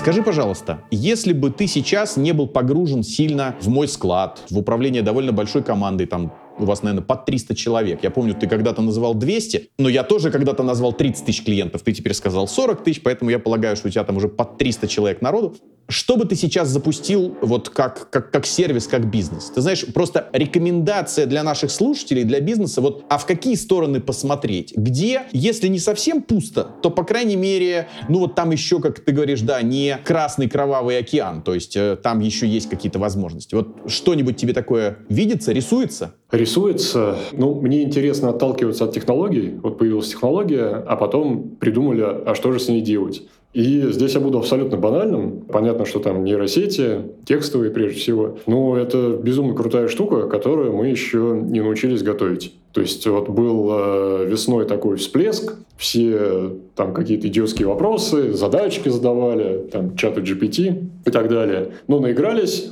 [0.08, 5.01] Скажи, пожалуйста, если бы ты сейчас не был погружен сильно в мой склад, в управление
[5.01, 7.99] довольно большой командой, там у вас, наверное, под 300 человек.
[8.03, 11.82] Я помню, ты когда-то называл 200, но я тоже когда-то назвал 30 тысяч клиентов.
[11.82, 14.88] Ты теперь сказал 40 тысяч, поэтому я полагаю, что у тебя там уже под 300
[14.88, 15.58] человек народу.
[15.89, 19.51] Что бы ты сейчас запустил вот как, как, как сервис, как бизнес?
[19.55, 24.73] Ты знаешь, просто рекомендация для наших слушателей, для бизнеса, вот, а в какие стороны посмотреть?
[24.75, 29.13] Где, если не совсем пусто, то, по крайней мере, ну вот там еще, как ты
[29.13, 33.55] говоришь, да, не красный кровавый океан, то есть э, там еще есть какие-то возможности.
[33.55, 36.15] Вот что-нибудь тебе такое видится, рисуется?
[36.31, 37.17] Рисуется.
[37.31, 39.57] Ну, мне интересно отталкиваться от технологий.
[39.63, 43.23] Вот появилась технология, а потом придумали, а что же с ней делать.
[43.53, 45.41] И здесь я буду абсолютно банальным.
[45.41, 48.37] Понятно, что там нейросети, текстовые прежде всего.
[48.45, 52.53] Но это безумно крутая штука, которую мы еще не научились готовить.
[52.73, 59.67] То есть вот был э, весной такой всплеск, все там какие-то идиотские вопросы, задачки задавали,
[59.71, 61.71] там чаты GPT и так далее.
[61.87, 62.71] Но наигрались,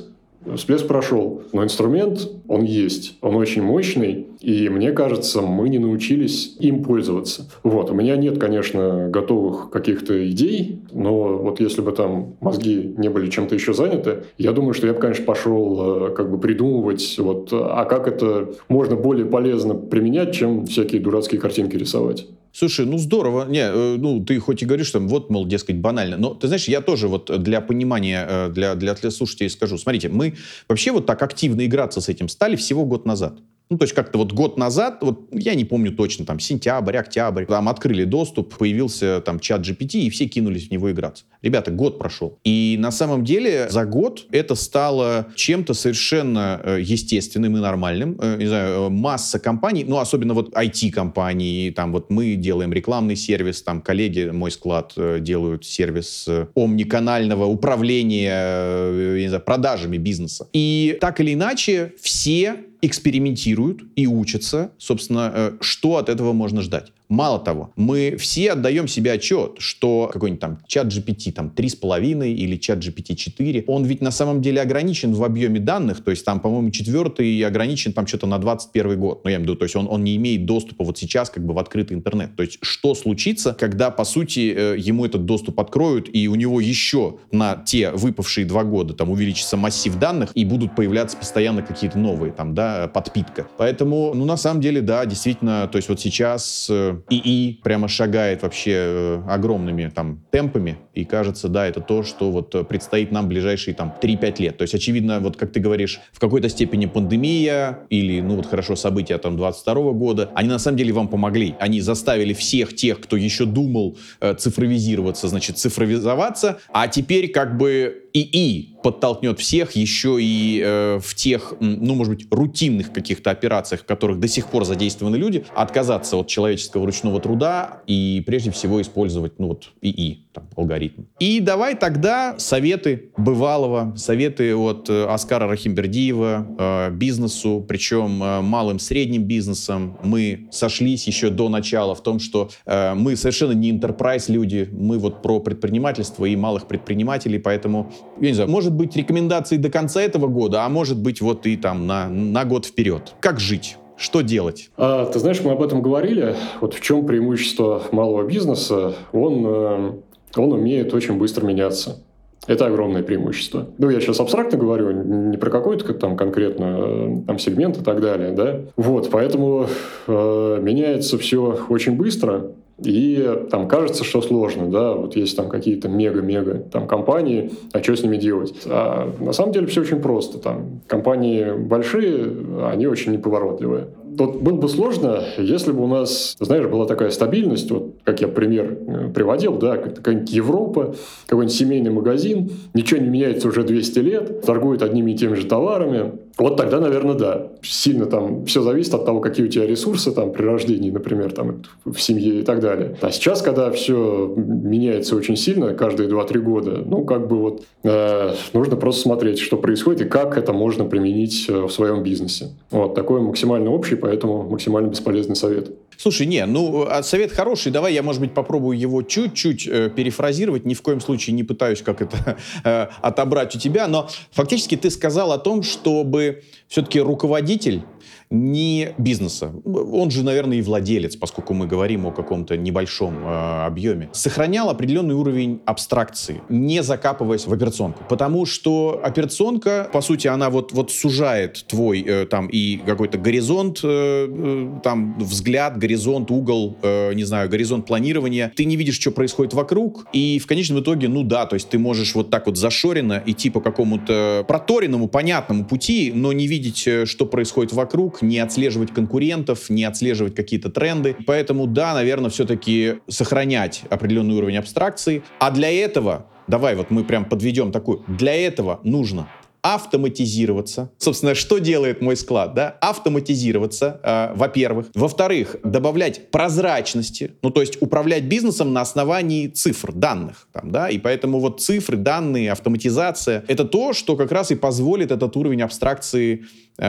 [0.54, 6.56] Всплеск прошел, но инструмент, он есть, он очень мощный, и мне кажется, мы не научились
[6.60, 7.50] им пользоваться.
[7.62, 13.08] Вот, у меня нет, конечно, готовых каких-то идей, но вот если бы там мозги не
[13.08, 17.16] были чем-то еще заняты, я думаю, что я бы, конечно, пошел э, как бы придумывать,
[17.18, 22.26] вот, а как это можно более полезно применять, чем всякие дурацкие картинки рисовать.
[22.58, 23.44] Слушай, ну здорово.
[23.44, 26.16] Не, э, ну ты хоть и говоришь, что вот, мол, дескать, банально.
[26.16, 29.76] Но ты знаешь, я тоже вот для понимания, э, для, для, для слушателей скажу.
[29.76, 30.36] Смотрите, мы
[30.66, 33.34] вообще вот так активно играться с этим стали всего год назад.
[33.68, 37.46] Ну, то есть как-то вот год назад, вот я не помню точно, там сентябрь, октябрь,
[37.46, 41.24] там открыли доступ, появился там чат GPT, и все кинулись в него играться.
[41.42, 42.38] Ребята, год прошел.
[42.44, 48.16] И на самом деле за год это стало чем-то совершенно э, естественным и нормальным.
[48.20, 53.16] Э, не знаю, э, масса компаний, ну, особенно вот IT-компании, там вот мы делаем рекламный
[53.16, 60.48] сервис, там коллеги, мой склад, делают сервис омниканального управления не знаю, продажами бизнеса.
[60.52, 62.56] И так или иначе все
[62.86, 66.92] экспериментируют и учатся, собственно, что от этого можно ждать.
[67.08, 72.56] Мало того, мы все отдаем себе отчет, что какой-нибудь там чат GPT там 3,5 или
[72.56, 76.40] чат GPT 4, он ведь на самом деле ограничен в объеме данных, то есть там,
[76.40, 79.20] по-моему, четвертый ограничен там что-то на 21 год.
[79.24, 81.44] Ну, я имею в виду, то есть он, он не имеет доступа вот сейчас как
[81.44, 82.34] бы в открытый интернет.
[82.36, 86.60] То есть что случится, когда, по сути, э, ему этот доступ откроют, и у него
[86.60, 91.98] еще на те выпавшие два года там увеличится массив данных, и будут появляться постоянно какие-то
[91.98, 93.46] новые там, да, подпитка.
[93.58, 96.70] Поэтому, ну, на самом деле, да, действительно, то есть вот сейчас
[97.10, 102.54] ИИ прямо шагает вообще э, огромными там темпами, и кажется, да, это то, что вот
[102.54, 104.56] э, предстоит нам ближайшие там 3-5 лет.
[104.56, 108.76] То есть, очевидно, вот как ты говоришь, в какой-то степени пандемия или, ну вот хорошо,
[108.76, 111.54] события там 22 года, они на самом деле вам помогли.
[111.60, 118.04] Они заставили всех тех, кто еще думал э, цифровизироваться, значит, цифровизоваться, а теперь как бы
[118.12, 123.84] ИИ подтолкнет всех еще и э, в тех, ну, может быть, рутинных каких-то операциях, в
[123.84, 129.40] которых до сих пор задействованы люди, отказаться от человеческого ручного труда и прежде всего использовать,
[129.40, 131.02] ну, вот, ИИ, там, алгоритм.
[131.18, 138.78] И давай тогда советы бывалого, советы от э, Оскара Рахимбердиева э, бизнесу, причем э, малым,
[138.78, 139.98] средним бизнесом.
[140.04, 144.98] Мы сошлись еще до начала в том, что э, мы совершенно не enterprise люди, мы
[144.98, 150.02] вот про предпринимательство и малых предпринимателей, поэтому я не знаю, может быть рекомендации до конца
[150.02, 153.14] этого года, а может быть вот и там на, на год вперед.
[153.20, 153.76] Как жить?
[153.96, 154.70] Что делать?
[154.76, 156.36] А, ты знаешь, мы об этом говорили.
[156.60, 158.94] Вот в чем преимущество малого бизнеса?
[159.12, 159.92] Он, э,
[160.36, 161.98] он умеет очень быстро меняться.
[162.46, 163.66] Это огромное преимущество.
[163.78, 168.00] Ну, я сейчас абстрактно говорю, не про какой-то там конкретно э, там сегмент и так
[168.00, 168.60] далее, да.
[168.76, 169.66] Вот, поэтому
[170.06, 172.52] э, меняется все очень быстро.
[172.82, 177.96] И там кажется, что сложно, да, вот есть там какие-то мега-мега там компании, а что
[177.96, 178.54] с ними делать?
[178.66, 180.38] А на самом деле все очень просто.
[180.38, 182.30] Там компании большие,
[182.70, 187.70] они очень неповоротливые вот было бы сложно, если бы у нас, знаешь, была такая стабильность,
[187.70, 190.94] вот как я пример э, приводил, да, какая-нибудь Европа,
[191.26, 196.12] какой-нибудь семейный магазин, ничего не меняется уже 200 лет, торгует одними и теми же товарами,
[196.38, 197.48] вот тогда, наверное, да.
[197.62, 201.62] Сильно там все зависит от того, какие у тебя ресурсы там при рождении, например, там
[201.84, 202.96] в семье и так далее.
[203.00, 208.34] А сейчас, когда все меняется очень сильно, каждые 2-3 года, ну, как бы вот э,
[208.52, 212.50] нужно просто смотреть, что происходит и как это можно применить э, в своем бизнесе.
[212.70, 215.70] Вот такой максимально общий, поэтому максимально бесполезный совет.
[215.96, 220.64] Слушай, не, ну, а совет хороший, давай я, может быть, попробую его чуть-чуть э, перефразировать,
[220.64, 224.90] ни в коем случае не пытаюсь как это э, отобрать у тебя, но фактически ты
[224.90, 227.82] сказал о том, чтобы все-таки руководитель
[228.30, 229.52] не бизнеса.
[229.64, 234.08] Он же, наверное, и владелец, поскольку мы говорим о каком-то небольшом э, объеме.
[234.12, 238.02] Сохранял определенный уровень абстракции, не закапываясь в операционку.
[238.08, 243.80] Потому что операционка, по сути, она вот, вот сужает твой э, там и какой-то горизонт,
[243.84, 248.52] э, э, там взгляд, горизонт, угол, э, не знаю, горизонт планирования.
[248.56, 251.78] Ты не видишь, что происходит вокруг, и в конечном итоге, ну да, то есть ты
[251.78, 257.06] можешь вот так вот зашоренно идти по какому-то проторенному, понятному пути, но не видеть, э,
[257.06, 261.16] что происходит вокруг, не отслеживать конкурентов, не отслеживать какие-то тренды.
[261.26, 265.22] Поэтому да, наверное, все-таки сохранять определенный уровень абстракции.
[265.38, 269.28] А для этого, давай вот мы прям подведем такую, для этого нужно
[269.74, 270.92] автоматизироваться.
[270.96, 272.54] Собственно, что делает мой склад?
[272.54, 272.76] Да?
[272.80, 274.86] Автоматизироваться, э, во-первых.
[274.94, 280.46] Во-вторых, добавлять прозрачности, ну то есть управлять бизнесом на основании цифр, данных.
[280.52, 280.88] Там, да?
[280.88, 285.62] И поэтому вот цифры, данные, автоматизация— это то, что как раз и позволит этот уровень
[285.62, 286.44] абстракции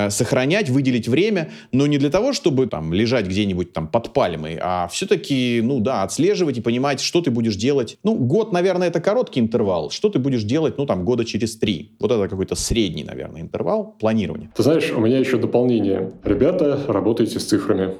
[0.10, 4.88] сохранять, выделить время, но не для того, чтобы там лежать где-нибудь там под пальмой, а
[4.88, 7.98] все-таки, ну да, отслеживать и понимать, что ты будешь делать.
[8.04, 9.90] Ну, год, наверное, это короткий интервал.
[9.90, 11.92] Что ты будешь делать, ну, там, года через три.
[12.00, 14.52] Вот это какой-то средний, наверное, интервал планирования.
[14.56, 16.12] Ты знаешь, у меня еще дополнение.
[16.24, 17.96] Ребята, работайте с цифрами.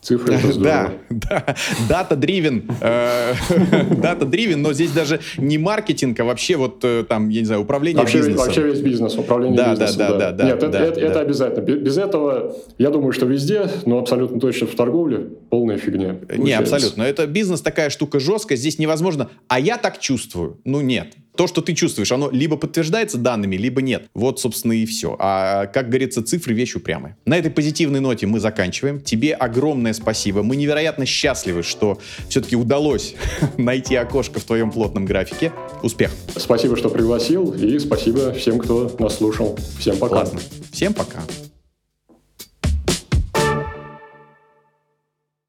[0.00, 1.56] Цифры это Да, да,
[1.88, 3.34] дата-дривен, э,
[4.02, 8.00] дата-дривен, но здесь даже не маркетинг, а вообще вот э, там, я не знаю, управление
[8.00, 8.46] вообще, бизнесом.
[8.46, 9.98] Вообще весь бизнес, управление да, бизнесом.
[9.98, 10.32] Да, да, да.
[10.32, 11.06] да, Нет, да, это, да, это, да.
[11.06, 11.64] это обязательно.
[11.64, 16.16] Без этого, я думаю, что везде, но абсолютно точно в торговле полная фигня.
[16.34, 17.02] Не, абсолютно.
[17.02, 19.28] Это бизнес такая штука жесткая, здесь невозможно.
[19.48, 20.60] А я так чувствую.
[20.64, 21.14] Ну нет.
[21.40, 24.10] То, что ты чувствуешь, оно либо подтверждается данными, либо нет.
[24.12, 25.16] Вот, собственно, и все.
[25.18, 27.16] А, как говорится, цифры вещь упрямая.
[27.24, 29.00] На этой позитивной ноте мы заканчиваем.
[29.00, 30.42] Тебе огромное спасибо.
[30.42, 33.14] Мы невероятно счастливы, что все-таки удалось
[33.56, 35.50] найти окошко в твоем плотном графике.
[35.82, 36.10] Успех!
[36.36, 39.58] Спасибо, что пригласил, и спасибо всем, кто нас слушал.
[39.78, 40.16] Всем пока.
[40.16, 40.40] Классно.
[40.72, 41.22] Всем пока.